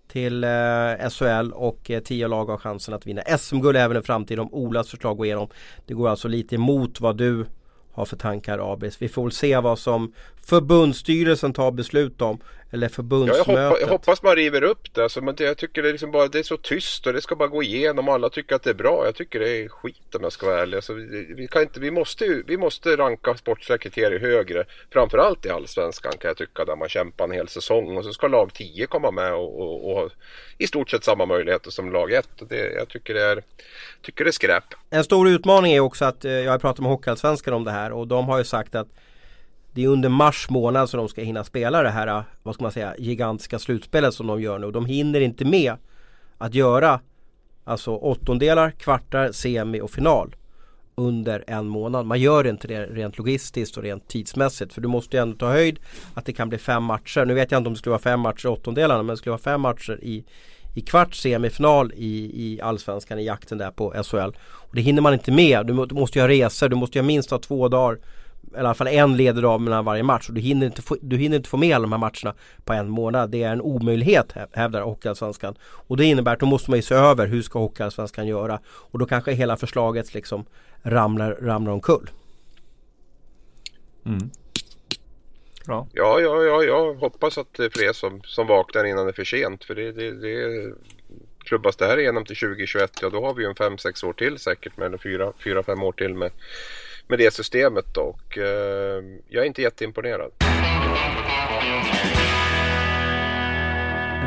[0.08, 4.40] till eh, SHL och eh, tio lag har chansen att vinna SM-guld även i framtiden
[4.40, 5.48] om Olas förslag går igenom.
[5.86, 7.46] Det går alltså lite emot vad du
[7.92, 9.02] har för tankar Abis.
[9.02, 10.12] Vi får väl se vad som
[10.46, 12.40] förbundsstyrelsen tar beslut om.
[12.74, 13.46] Eller förbundsmötet.
[13.46, 15.02] Ja, jag, hoppas, jag, hoppas man river upp det.
[15.02, 17.20] Alltså, men det, jag tycker det är, liksom bara, det är så tyst och det
[17.20, 18.08] ska bara gå igenom.
[18.08, 19.04] Alla tycker att det är bra.
[19.04, 20.76] Jag tycker det är skit om jag ska vara ärlig.
[20.76, 24.64] Alltså, vi, vi, kan inte, vi, måste, vi måste ranka sportsliga kriterier högre.
[24.90, 26.64] Framförallt i Allsvenskan kan jag tycka.
[26.64, 27.96] Där man kämpar en hel säsong.
[27.96, 30.10] Och så ska lag 10 komma med och, och, och
[30.58, 32.28] i stort sett samma möjligheter som lag 1.
[32.48, 33.42] Det, jag tycker det, är,
[34.02, 34.64] tycker det är skräp.
[34.90, 37.92] En stor utmaning är också att eh, jag har pratat med Hockeyallsvenskan om det här
[37.92, 38.88] och de har ju sagt att
[39.74, 42.72] det är under mars månad som de ska hinna spela det här, vad ska man
[42.72, 44.70] säga, gigantiska slutspelet som de gör nu.
[44.70, 45.74] De hinner inte med
[46.38, 47.00] att göra
[47.64, 50.36] alltså åttondelar, kvartar, semi och final
[50.94, 52.06] under en månad.
[52.06, 55.50] Man gör inte det rent logistiskt och rent tidsmässigt för du måste ju ändå ta
[55.50, 55.78] höjd
[56.14, 57.24] att det kan bli fem matcher.
[57.24, 59.30] Nu vet jag inte om det skulle vara fem matcher i åttondelarna men det skulle
[59.30, 60.24] vara fem matcher i,
[60.74, 64.36] i kvart semifinal i, i Allsvenskan i jakten där på SHL.
[64.50, 65.66] Och det hinner man inte med.
[65.66, 67.98] Du, måste ju ha resor, du måste ju ha minst ha två dagar
[68.54, 71.16] i alla fall en leder av mellan varje match och du hinner, inte få, du
[71.16, 72.34] hinner inte få med alla de här matcherna
[72.64, 73.30] på en månad.
[73.30, 75.54] Det är en omöjlighet hävdar Hockeyallsvenskan.
[75.62, 78.60] Och det innebär att då måste man ju se över hur ska Hockeyallsvenskan göra.
[78.66, 80.44] Och då kanske hela förslaget liksom
[80.82, 82.10] ramlar, ramlar omkull.
[84.06, 84.30] Mm.
[85.66, 85.86] Ja.
[85.92, 89.12] Ja, ja, ja, jag hoppas att det är fler som, som vaknar innan det är
[89.12, 89.64] för sent.
[89.64, 90.74] För det, det, det
[91.38, 94.38] klubbas det här igenom till 2021, ja då har vi ju en 5-6 år till
[94.38, 94.76] säkert.
[94.76, 96.30] Med 4-5 år till med
[97.12, 97.96] med det systemet.
[97.96, 100.30] Och, eh, jag är inte jätteimponerad.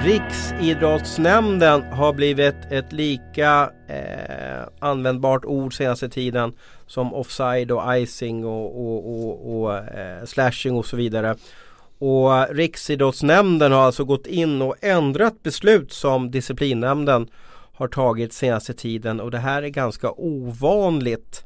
[0.04, 6.54] Riksidrottsnämnden har blivit ett lika eh, användbart ord senaste tiden
[6.88, 11.36] som offside och icing och, och, och, och eh, slashing och så vidare.
[11.98, 17.28] Och Riksidrottsnämnden har alltså gått in och ändrat beslut som disciplinnämnden
[17.74, 21.46] har tagit senaste tiden och det här är ganska ovanligt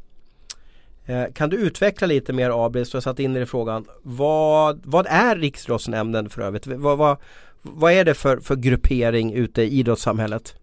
[1.09, 3.85] Eh, kan du utveckla lite mer Abris, du har satt in i frågan.
[4.03, 6.67] Vad, vad är Riksidrottsnämnden för övrigt?
[6.67, 7.17] Vad, vad,
[7.61, 10.55] vad är det för, för gruppering ute i idrottssamhället?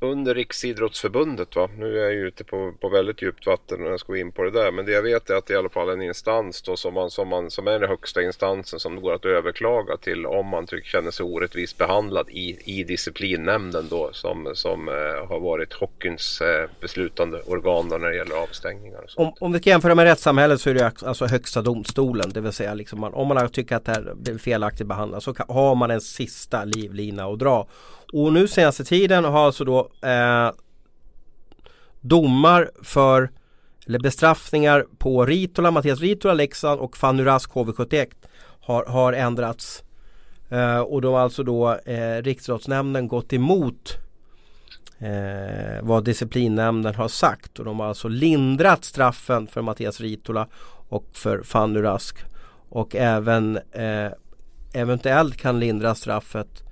[0.00, 1.56] Under Riksidrottsförbundet.
[1.56, 1.70] Va?
[1.76, 4.32] Nu är jag ju ute på, på väldigt djupt vatten när jag ska gå in
[4.32, 4.72] på det där.
[4.72, 6.94] Men det jag vet är att det är i alla fall en instans då som,
[6.94, 10.46] man, som, man, som är den högsta instansen som det går att överklaga till om
[10.46, 15.72] man tycker, känner sig orättvist behandlad i, i disciplinnämnden då som, som eh, har varit
[15.72, 19.02] hockeyns eh, beslutande organ när det gäller avstängningar.
[19.02, 19.38] Och sånt.
[19.40, 22.30] Om, om vi ska jämföra med rättssamhället så är det alltså högsta domstolen.
[22.34, 25.34] Det vill säga liksom man, om man tycker att det här blir felaktigt behandlat så
[25.48, 27.66] har man en sista livlina att dra.
[28.12, 30.50] Och nu senaste tiden har alltså då eh,
[32.00, 33.30] domar för
[33.86, 38.06] eller bestraffningar på Ritola, Mattias Ritola, Leksand och Fanny Rask HV71
[38.60, 39.82] har, har ändrats.
[40.48, 43.96] Eh, och då har alltså då eh, Riksidrottsnämnden gått emot
[44.98, 50.48] eh, vad disciplinnämnden har sagt och de har alltså lindrat straffen för Mattias Ritola
[50.88, 52.16] och för Fanny Rask
[52.68, 54.12] och även eh,
[54.74, 56.69] eventuellt kan lindra straffet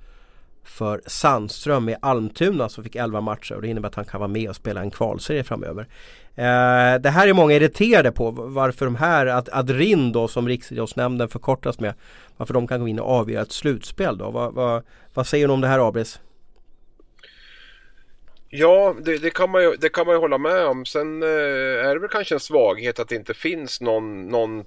[0.63, 4.27] för Sandström i Almtuna som fick 11 matcher och det innebär att han kan vara
[4.27, 5.87] med och spela en kvalserie framöver.
[6.35, 11.29] Eh, det här är många irriterade på varför de här, att Adrin då som Riksidrottsnämnden
[11.29, 11.93] förkortas med
[12.37, 14.31] Varför de kan gå in och avgöra ett slutspel då.
[14.31, 14.83] Vad, va,
[15.13, 16.19] vad säger du om det här Abris?
[18.49, 20.85] Ja, det, det, kan man ju, det kan man ju hålla med om.
[20.85, 21.29] Sen eh,
[21.87, 24.63] är det väl kanske en svaghet att det inte finns någon, någon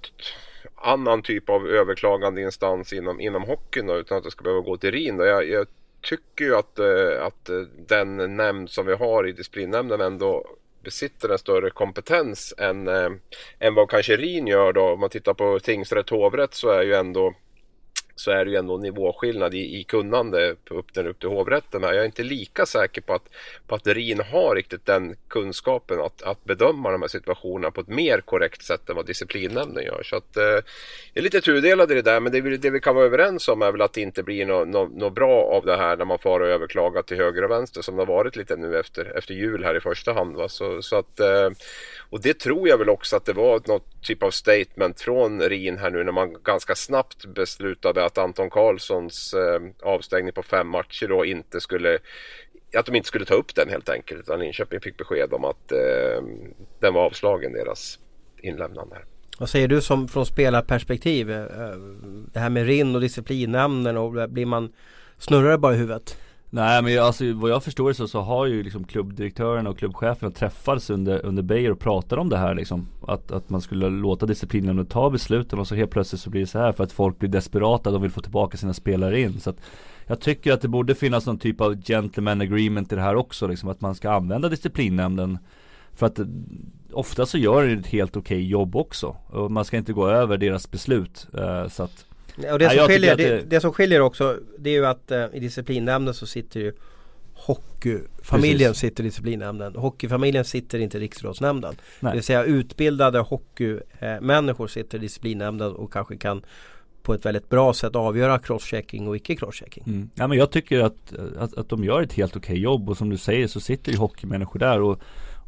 [0.75, 4.77] annan typ av överklagande instans inom, inom hockeyn då, utan att det ska behöva gå
[4.77, 5.19] till RIN.
[5.19, 5.67] Jag, jag
[6.03, 10.47] tycker ju att, eh, att eh, den nämnd som vi har i disciplinnämnden ändå
[10.85, 13.11] besitter en större kompetens än, eh,
[13.59, 14.83] än vad kanske RIN gör då.
[14.83, 17.35] Om man tittar på tingsrätt hovrätt så är ju ändå
[18.23, 21.83] så är det ju ändå nivåskillnad i, i kunnande upp, den, upp till hovrätten.
[21.83, 23.29] Jag är inte lika säker på att,
[23.67, 27.89] på att RIN har riktigt den kunskapen att, att bedöma de här situationerna på ett
[27.89, 30.03] mer korrekt sätt än vad disciplinnämnden gör.
[30.03, 30.63] Så att, eh, jag
[31.15, 33.63] är lite tudelad i det där men det vi, det vi kan vara överens om
[33.63, 36.19] är väl att det inte blir något no, no bra av det här när man
[36.19, 39.65] får överklaga till höger och vänster som det har varit lite nu efter, efter jul
[39.65, 40.37] här i första hand.
[40.37, 40.49] Va?
[40.49, 41.51] Så, så att, eh,
[42.11, 45.79] och det tror jag väl också att det var något typ av statement från RIN
[45.79, 51.09] här nu när man ganska snabbt beslutade att Anton Karlssons eh, avstängning på fem matcher
[51.09, 51.99] då inte skulle
[52.77, 55.73] att de inte skulle ta upp den helt enkelt utan Linköping fick besked om att
[55.73, 56.23] eh,
[56.81, 57.99] den var avslagen deras
[58.43, 58.95] inlämnande.
[58.95, 59.05] Här.
[59.39, 61.31] Vad säger du som från spelarperspektiv?
[61.31, 61.77] Eh, eh,
[62.33, 64.73] det här med RIN och disciplinnämnden och eh, blir man
[65.19, 66.17] snurrar bara i huvudet?
[66.55, 70.91] Nej men alltså vad jag förstår så, så har ju liksom klubbdirektörerna och klubbcheferna träffats
[70.91, 72.89] under, under Beijer och pratat om det här liksom.
[73.09, 76.47] Att, att man skulle låta disciplinen ta besluten och så helt plötsligt så blir det
[76.47, 79.41] så här för att folk blir desperata, de vill få tillbaka sina spelare in.
[79.41, 79.57] Så att
[80.07, 83.47] jag tycker att det borde finnas någon typ av gentleman agreement i det här också
[83.47, 83.69] liksom.
[83.69, 85.39] Att man ska använda disciplinnämnden.
[85.93, 86.21] För att
[86.93, 89.17] ofta så gör det ett helt okej okay jobb också.
[89.27, 91.27] Och man ska inte gå över deras beslut.
[91.39, 92.07] Uh, så att
[92.53, 95.27] och det, som skiljer, det, det, det, som skiljer också det är ju att eh,
[95.33, 96.73] i disciplinnämnden så sitter ju
[97.35, 98.81] Hockeyfamiljen Precis.
[98.81, 99.77] sitter i disciplinnämnden.
[99.77, 101.75] Hockeyfamiljen sitter inte i Riksidrottsnämnden.
[102.01, 106.43] Det vill säga utbildade hockeymänniskor sitter i disciplinnämnden och kanske kan
[107.03, 109.85] på ett väldigt bra sätt avgöra crosschecking och icke crosschecking.
[109.87, 110.11] Mm.
[110.15, 113.11] Ja, men jag tycker att, att, att de gör ett helt okej jobb och som
[113.11, 115.01] du säger så sitter ju hockeymänniskor där och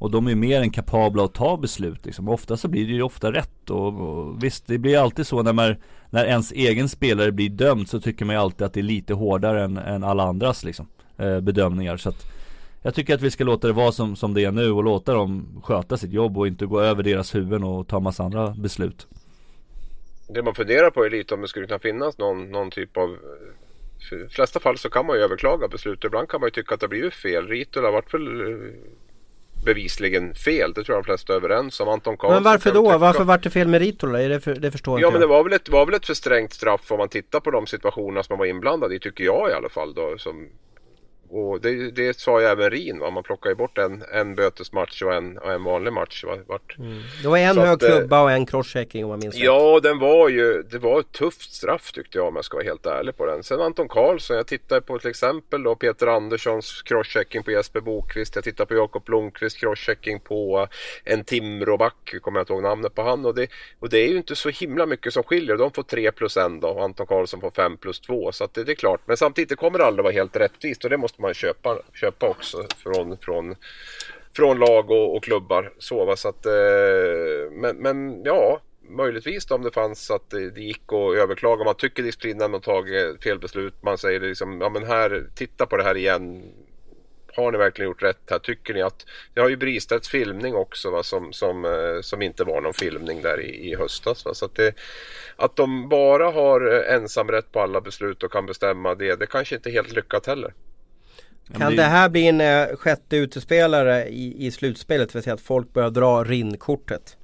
[0.05, 2.29] och de är mer än kapabla att ta beslut liksom.
[2.29, 5.53] Ofta så blir det ju ofta rätt och, och visst det blir alltid så när
[5.53, 5.77] man
[6.11, 9.15] När ens egen spelare blir dömd så tycker man ju alltid att det är lite
[9.15, 12.27] hårdare än, än alla andras liksom eh, Bedömningar så att
[12.83, 15.15] Jag tycker att vi ska låta det vara som, som det är nu och låta
[15.15, 19.07] dem sköta sitt jobb och inte gå över deras huvuden och ta massa andra beslut
[20.29, 23.17] Det man funderar på är lite om det skulle kunna finnas någon, någon typ av
[24.09, 26.05] för de flesta fall så kan man ju överklaga beslut.
[26.05, 27.49] Ibland kan man ju tycka att det har blivit fel.
[27.49, 28.71] Ritola har varit väl eh,
[29.65, 30.73] bevisligen fel.
[30.73, 31.89] Det tror jag de flesta är överens om.
[31.89, 32.99] Anton Karlsson Men varför då?
[32.99, 34.19] Varför vart det fel med Ritola?
[34.19, 35.37] Det, för, det förstår ja, inte men det jag.
[35.37, 38.23] var väl, ett, var väl ett för strängt straff om man tittar på de situationerna
[38.23, 39.95] som man var inblandad i, tycker jag i alla fall.
[39.95, 40.49] Då, som,
[41.29, 43.11] och det, det sa ju även Rin, va?
[43.11, 46.25] man plockar ju bort en, en bötesmatch och en, och en vanlig match.
[46.25, 46.39] Va?
[46.47, 46.79] Vart.
[46.79, 47.03] Mm.
[47.23, 49.45] Det var en Så hög att, eh, klubba och en crosschecking om man minns rätt.
[49.45, 52.65] Ja, den var ju, det var ett tufft straff tyckte jag om jag ska vara
[52.65, 53.43] helt ärlig på den.
[53.43, 58.35] Sen Anton Karlsson, jag tittar på till exempel då Peter Anderssons crosschecking på Jesper Bokvist.
[58.35, 60.69] Jag tittar på Jakob Blomqvist crosschecking på
[61.05, 63.27] en Timråback, kommer jag inte ihåg namnet på han.
[63.27, 63.47] Och det,
[63.79, 65.57] och det är ju inte så himla mycket som skiljer.
[65.57, 68.33] De får 3 plus 1 då och Anton Karlsson får 5 plus 2.
[68.33, 69.01] Så det, det är klart.
[69.05, 72.29] Men samtidigt det kommer det aldrig vara helt rättvist och det måste man köpa, köpa
[72.29, 73.57] också från, från
[74.37, 75.73] från lag och, och klubbar.
[75.79, 76.17] Så, va?
[76.17, 80.93] så att, eh, men, men ja, möjligtvis då, om det fanns att det, det gick
[80.93, 81.65] att överklaga.
[81.65, 83.75] Man tycker disciplinnämnden har tagit fel beslut.
[83.83, 86.43] Man säger liksom, ja men här, titta på det här igen.
[87.37, 88.39] Har ni verkligen gjort rätt här?
[88.39, 89.07] Tycker ni att...
[89.35, 93.23] Det har ju Bristedts filmning också va, som, som, eh, som inte var någon filmning
[93.23, 94.25] där i, i höstas.
[94.25, 94.35] Va?
[94.35, 94.75] Så att, det,
[95.37, 99.69] att de bara har ensamrätt på alla beslut och kan bestämma det, det kanske inte
[99.69, 100.55] är helt lyckat heller.
[101.47, 105.09] Ja, Kan men det här bli en eh, sjätte utespelare i, i slutspelet?
[105.09, 107.17] Det vill säga att folk börjar dra rinnkortet.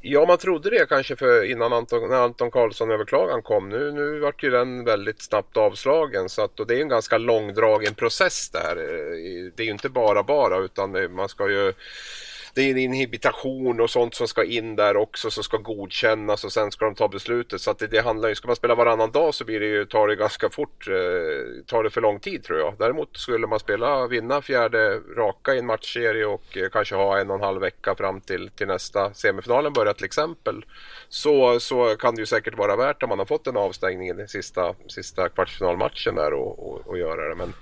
[0.00, 3.68] Ja, man trodde det kanske för innan Anton, när Anton Karlsson överklagan kom.
[3.68, 7.18] Nu, nu vart ju den väldigt snabbt avslagen så att, och det är en ganska
[7.18, 8.76] långdragen process där.
[8.76, 11.72] Eh, Det är ju inte bara bara utan man ska ju
[12.54, 16.52] det är en inhibitation och sånt som ska in där också som ska godkännas och
[16.52, 17.60] sen ska de ta beslutet.
[17.60, 19.84] Så att det, det handlar ju, ska man spela varannan dag så blir det ju,
[19.84, 22.74] tar det ganska fort, eh, tar det för lång tid tror jag.
[22.78, 27.30] Däremot skulle man spela, vinna fjärde raka i en matchserie och eh, kanske ha en
[27.30, 30.64] och en halv vecka fram till, till nästa semifinalen börjar till exempel.
[31.08, 34.12] Så, så kan det ju säkert vara värt om man har fått en avstängning i
[34.12, 37.34] den sista, sista kvartsfinalmatchen där och, och, och göra det.
[37.34, 37.52] Men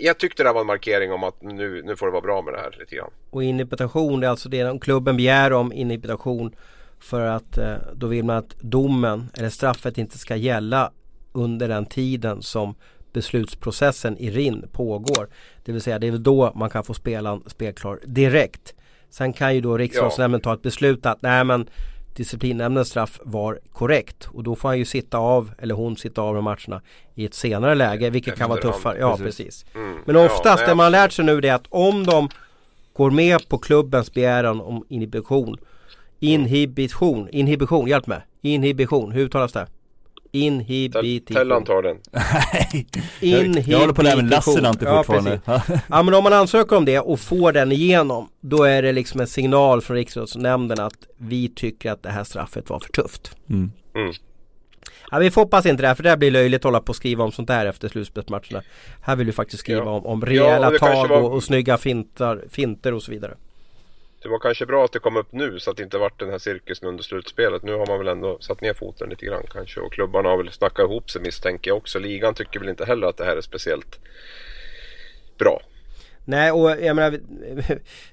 [0.00, 2.54] jag, tyckte det var en markering om att nu, nu får det vara bra med
[2.54, 3.10] det här lite grann.
[3.30, 6.54] Och inhibitation, det är alltså det klubben begär om inhibitation
[6.98, 10.92] för att eh, då vill man att domen eller straffet inte ska gälla
[11.32, 12.74] under den tiden som
[13.12, 15.28] beslutsprocessen i RIN pågår.
[15.64, 18.74] Det vill säga det är då man kan få spelaren spelklar direkt.
[19.10, 21.68] Sen kan ju då riksdagsnämnden ta ett beslut att nej men
[22.16, 26.34] disciplinnämndens straff var korrekt och då får han ju sitta av eller hon sitta av
[26.34, 26.82] de matcherna
[27.14, 28.98] i ett senare läge vilket kan vara tuffare.
[28.98, 29.24] Ja precis.
[29.36, 29.74] precis.
[29.74, 29.98] Mm.
[30.04, 32.28] Men oftast Ja, det man lärt sig nu det är att om de
[32.92, 35.56] går med på klubbens begäran om inhibition
[36.20, 39.66] Inhibition, inhibition, hjälp mig Inhibition, hur uttalas det?
[40.34, 41.96] Inhibition Tellan tar den.
[42.12, 42.86] Nej,
[43.20, 45.40] jag, jag håller på att lära mig Lassinantti Ja, fortfarande
[45.88, 49.20] Ja men om man ansöker om det och får den igenom Då är det liksom
[49.20, 53.72] en signal från Riksidrottsnämnden att vi tycker att det här straffet var för tufft mm.
[53.94, 54.12] Mm.
[55.10, 56.90] Ja vi får hoppas inte det här för det här blir löjligt att hålla på
[56.90, 58.62] och skriva om sånt där efter slutspelsmatcherna
[59.02, 59.90] Här vill vi faktiskt skriva Ja.
[59.90, 63.10] om, om Ja, rejäla och kanske tag var- och, och snygga fintar, finter och så
[63.10, 63.34] vidare
[64.24, 66.30] Det var kanske bra att det kom upp nu så att det inte vart den
[66.30, 67.62] här cirkusen under slutspelet.
[67.62, 70.52] Nu har man väl ändå satt ner foten lite grann kanske och klubbarna har väl
[70.52, 71.98] snackat ihop sig misstänker jag också.
[71.98, 73.98] Ligan tycker väl inte heller att det här är speciellt
[75.38, 75.60] bra.
[76.24, 77.20] Nej och jag menar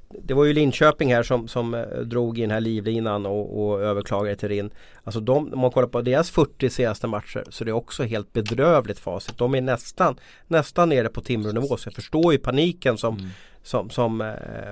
[0.24, 3.82] Det var ju Linköping här som, som eh, drog i den här livlinan och, och
[3.82, 4.72] överklagade till RIN
[5.03, 8.34] Alltså de, om man kollar på deras 40 senaste matcher så det är också helt
[8.34, 9.38] bedrövligt facit.
[9.38, 10.16] De är nästan
[10.47, 13.30] Nästan nere på Timrå-nivå så jag förstår ju paniken som Mm.
[13.64, 14.28] Som, som eh,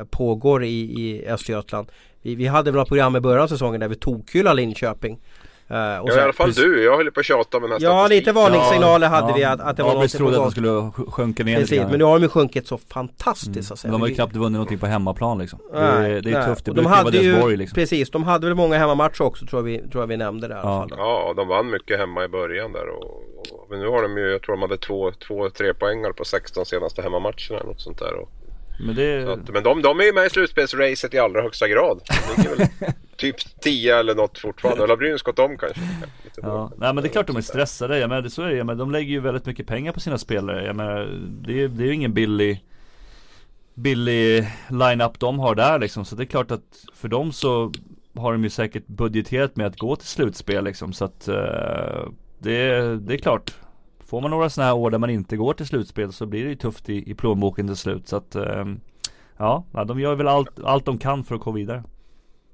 [0.10, 0.68] pågår i,
[1.02, 1.88] i Östergötland
[2.22, 5.14] vi, vi hade väl ett program i början av säsongen där vi tokhyllade Linköping
[5.72, 6.84] och Ja, så- i alla fall du.
[6.84, 9.78] Jag höll på att tjata med den här Ja lite varningssignaler hade vi att, att
[9.78, 12.04] det var Abris något på trodde att de skulle sj- sjunka ner Precis, men nu
[12.04, 13.64] har de ju sjunkit så fantastiskt Mm.
[13.64, 13.92] så att säga.
[13.92, 15.60] De har ju Vi- knappt vunnit någonting på hemmaplan liksom.
[15.74, 16.90] det, Nej, är, det är tufft, det de brukar
[17.22, 17.76] ju vara hade ju, liksom.
[17.76, 20.56] Precis, de hade väl många hemmamatcher också tror jag vi, tror jag vi nämnde där
[20.56, 20.80] i alla Ja.
[20.80, 20.94] fall.
[20.98, 22.90] Ja, de vann mycket hemma i början där.
[22.90, 26.12] Och, och, men nu har de ju, jag tror de hade två, två tre poängar
[26.12, 27.58] på 16 senaste hemmamatcherna.
[27.60, 28.14] eller Något sånt där.
[28.14, 28.30] Och,
[28.80, 32.02] Men det, att, men de, de är ju med i slutspelsracet i allra högsta grad.
[33.18, 34.84] Typ 10 eller något fortfarande.
[34.84, 35.82] Eller har Brynäs gått om kanske?
[36.42, 38.50] Ja, nej men det är klart de är stressade, jag menar, det- så är.
[38.50, 41.68] Det, menar, de lägger ju väldigt mycket pengar på sina spelare, jag menar, det, är-
[41.68, 42.66] det är ju ingen billig
[43.74, 47.72] Billig line-up de har där liksom, så det är klart att för dem så
[48.16, 52.08] har de ju säkert budgeterat med att gå till slutspel liksom, så att eh,
[52.40, 53.54] det, det är klart
[54.10, 56.50] Får man några sådana här år där man inte går till slutspel så blir det
[56.50, 58.80] ju tufft i, i plånboken till slut så att ehm,
[59.40, 61.84] Ja, de gör väl allt, allt de kan för att gå vidare.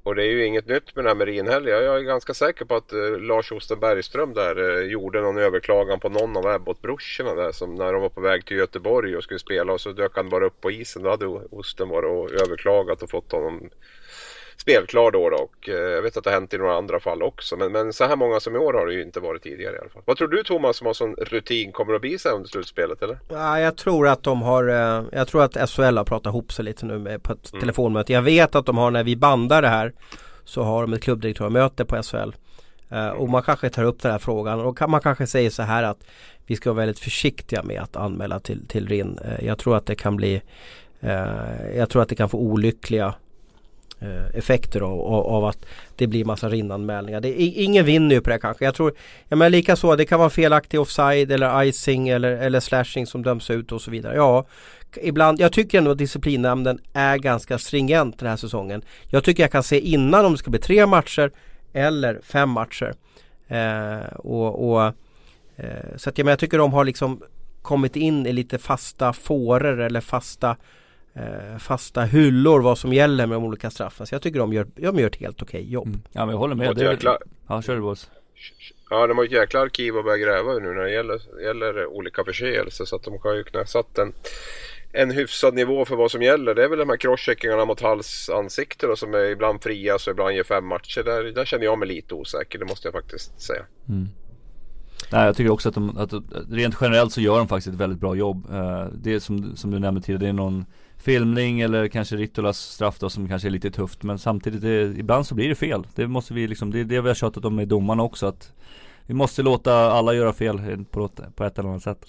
[0.03, 1.71] Och det är ju inget nytt med den här Marin heller.
[1.71, 5.99] Jag är ganska säker på att eh, Lars Osten Bergström där eh, gjorde någon överklagan
[5.99, 9.39] på någon av Ebbot-brorsorna där som när de var på väg till Göteborg och skulle
[9.39, 11.03] spela och så dök han bara upp på isen.
[11.03, 13.69] Då hade Osten varit och överklagat och fått honom
[14.65, 17.23] spelklar då, då och eh, jag vet att det har hänt i några andra fall
[17.23, 17.57] också.
[17.57, 19.79] Men, men så här många som i år har det ju inte varit tidigare i
[19.79, 20.01] alla fall.
[20.05, 23.19] Vad tror du Thomas som har sån rutin kommer att bli så under slutspelet eller?
[23.29, 26.65] Ja, jag tror att de har, eh, jag tror att SHL har pratat ihop sig
[26.65, 27.61] lite nu med, på ett mm.
[27.61, 28.13] telefonmöte.
[28.13, 29.93] Jag vet att de har när vi bandar det här
[30.43, 32.35] så har de ett klubbdirektörmöte på SHL.
[32.91, 35.83] Uh, och man kanske tar upp den här frågan och man kanske säger så här
[35.83, 36.07] att
[36.45, 39.19] vi ska vara väldigt försiktiga med att anmäla till, till RIN.
[39.41, 40.41] Jag tror att det kan bli
[41.75, 43.24] Jag tror att det kan få olyckliga Eh,
[44.05, 47.21] Eh, effekter av, av, att det blir massa rinnanmälningar.
[47.21, 48.65] Det ingen vinner ju på det kanske.
[48.65, 48.93] Jag tror,
[49.27, 53.23] ja men lika så, det kan vara felaktig offside eller icing eller, eller slashing som
[53.23, 54.15] döms ut och så vidare.
[54.15, 54.45] Ja,
[55.01, 58.81] ibland, jag tycker ändå att disciplinnämnden är ganska stringent den här säsongen.
[59.09, 61.31] Jag tycker jag kan se innan om det ska bli tre matcher
[61.73, 62.93] eller fem matcher.
[63.47, 64.85] Eh, och, och
[65.55, 67.21] eh, så att, ja, men jag tycker de har liksom
[67.61, 70.55] kommit in i lite fasta fåror eller fasta
[71.15, 74.07] eh, fasta hyllor vad som gäller med de olika straffen.
[74.07, 75.87] Så jag tycker de gör, de gör ett helt okej okay jobb.
[75.87, 76.01] Mm.
[76.11, 76.75] Ja men jag håller med.
[76.75, 78.09] Det är, ja kör du Boris.
[78.89, 82.23] Ja de har ett jäkla arkiv att börja gräva nu när det gäller, gäller olika
[82.23, 82.85] förseelser.
[82.85, 84.13] Så att de har ju knäsatt en,
[84.91, 86.55] en hyfsad nivå för vad som gäller.
[86.55, 90.43] Det är väl de här crosscheckingarna mot halsansikten som är ibland fria så ibland ger
[90.43, 91.03] fem matcher.
[91.03, 93.65] Där, där känner jag mig lite osäker, det måste jag faktiskt säga.
[93.89, 94.07] Mm.
[95.11, 96.13] Nej jag tycker också att de, att
[96.51, 98.47] rent generellt så gör de faktiskt ett väldigt bra jobb.
[98.51, 100.65] Uh, det är som, som du nämnde tidigare, det är någon
[100.97, 105.27] filmning eller kanske Ritolas straff då som kanske är lite tufft men samtidigt det, ibland
[105.27, 105.87] så blir det fel.
[105.95, 108.53] Det måste vi liksom, det är det vi har tjatat om med domarna också att
[109.05, 112.05] vi måste låta alla göra fel på, på ett eller annat sätt.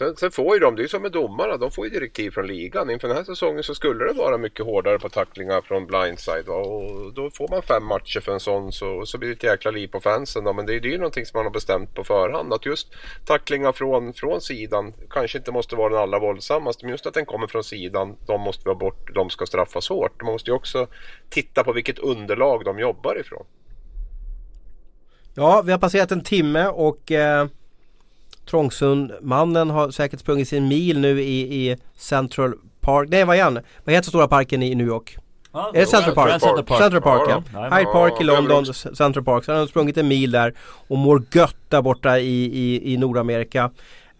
[0.00, 2.30] Sen, sen, får ju de, det är ju som med domarna, de får ju direktiv
[2.30, 2.90] från ligan.
[2.90, 6.46] Inför den här säsongen så skulle det vara mycket hårdare på tacklingar från blindside.
[6.46, 6.54] Va?
[6.54, 9.70] Och då får man fem matcher för en sån så, så blir det ett jäkla
[9.70, 10.44] liv på fansen.
[10.44, 10.52] Då.
[10.52, 12.52] Men det är ju någonting som man har bestämt på förhand.
[12.52, 12.88] Att just
[13.26, 16.84] tacklingar från, från sidan kanske inte måste vara den allra våldsammaste.
[16.84, 20.22] Men just att den kommer från sidan, de måste vara bort, de ska straffas hårt.
[20.22, 20.86] Man måste ju också
[21.30, 23.46] titta på vilket underlag de jobbar ifrån.
[25.34, 27.46] Ja, vi har passerat en timme och eh...
[28.46, 33.08] Trångsund-mannen har säkert sprungit sin mil nu i, i Central Park.
[33.10, 33.58] Nej vad är han?
[33.84, 35.16] Vad heter stora parken i New York?
[35.52, 36.30] Ah, är det Central Park?
[36.30, 37.42] Central Park, Central Park ja.
[37.52, 37.76] ja.
[37.76, 39.44] Hyde Park i London, Central Park.
[39.44, 40.54] Så han har sprungit en mil där
[40.88, 43.70] och mår gött där borta i, i, i Nordamerika.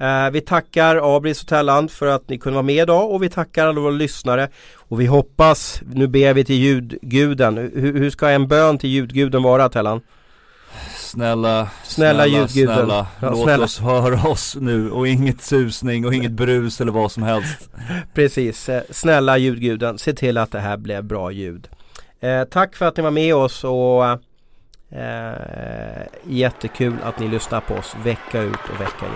[0.01, 3.29] Uh, vi tackar Abris och Telland för att ni kunde vara med idag och vi
[3.29, 4.49] tackar alla våra lyssnare.
[4.77, 7.57] Och vi hoppas, nu ber vi till ljudguden.
[7.57, 10.01] Hur, hur ska en bön till ljudguden vara Tellan?
[11.11, 12.75] Snälla, snälla, ljudguden.
[12.75, 13.65] Snälla, ja, låt snälla.
[13.65, 17.71] oss höra oss nu och inget susning och inget brus eller vad som helst.
[18.15, 21.69] Precis, eh, snälla ljudguden, se till att det här blev bra ljud.
[22.21, 24.05] Eh, tack för att ni var med oss och
[24.99, 29.13] eh, jättekul att ni lyssnar på oss vecka ut och vecka in.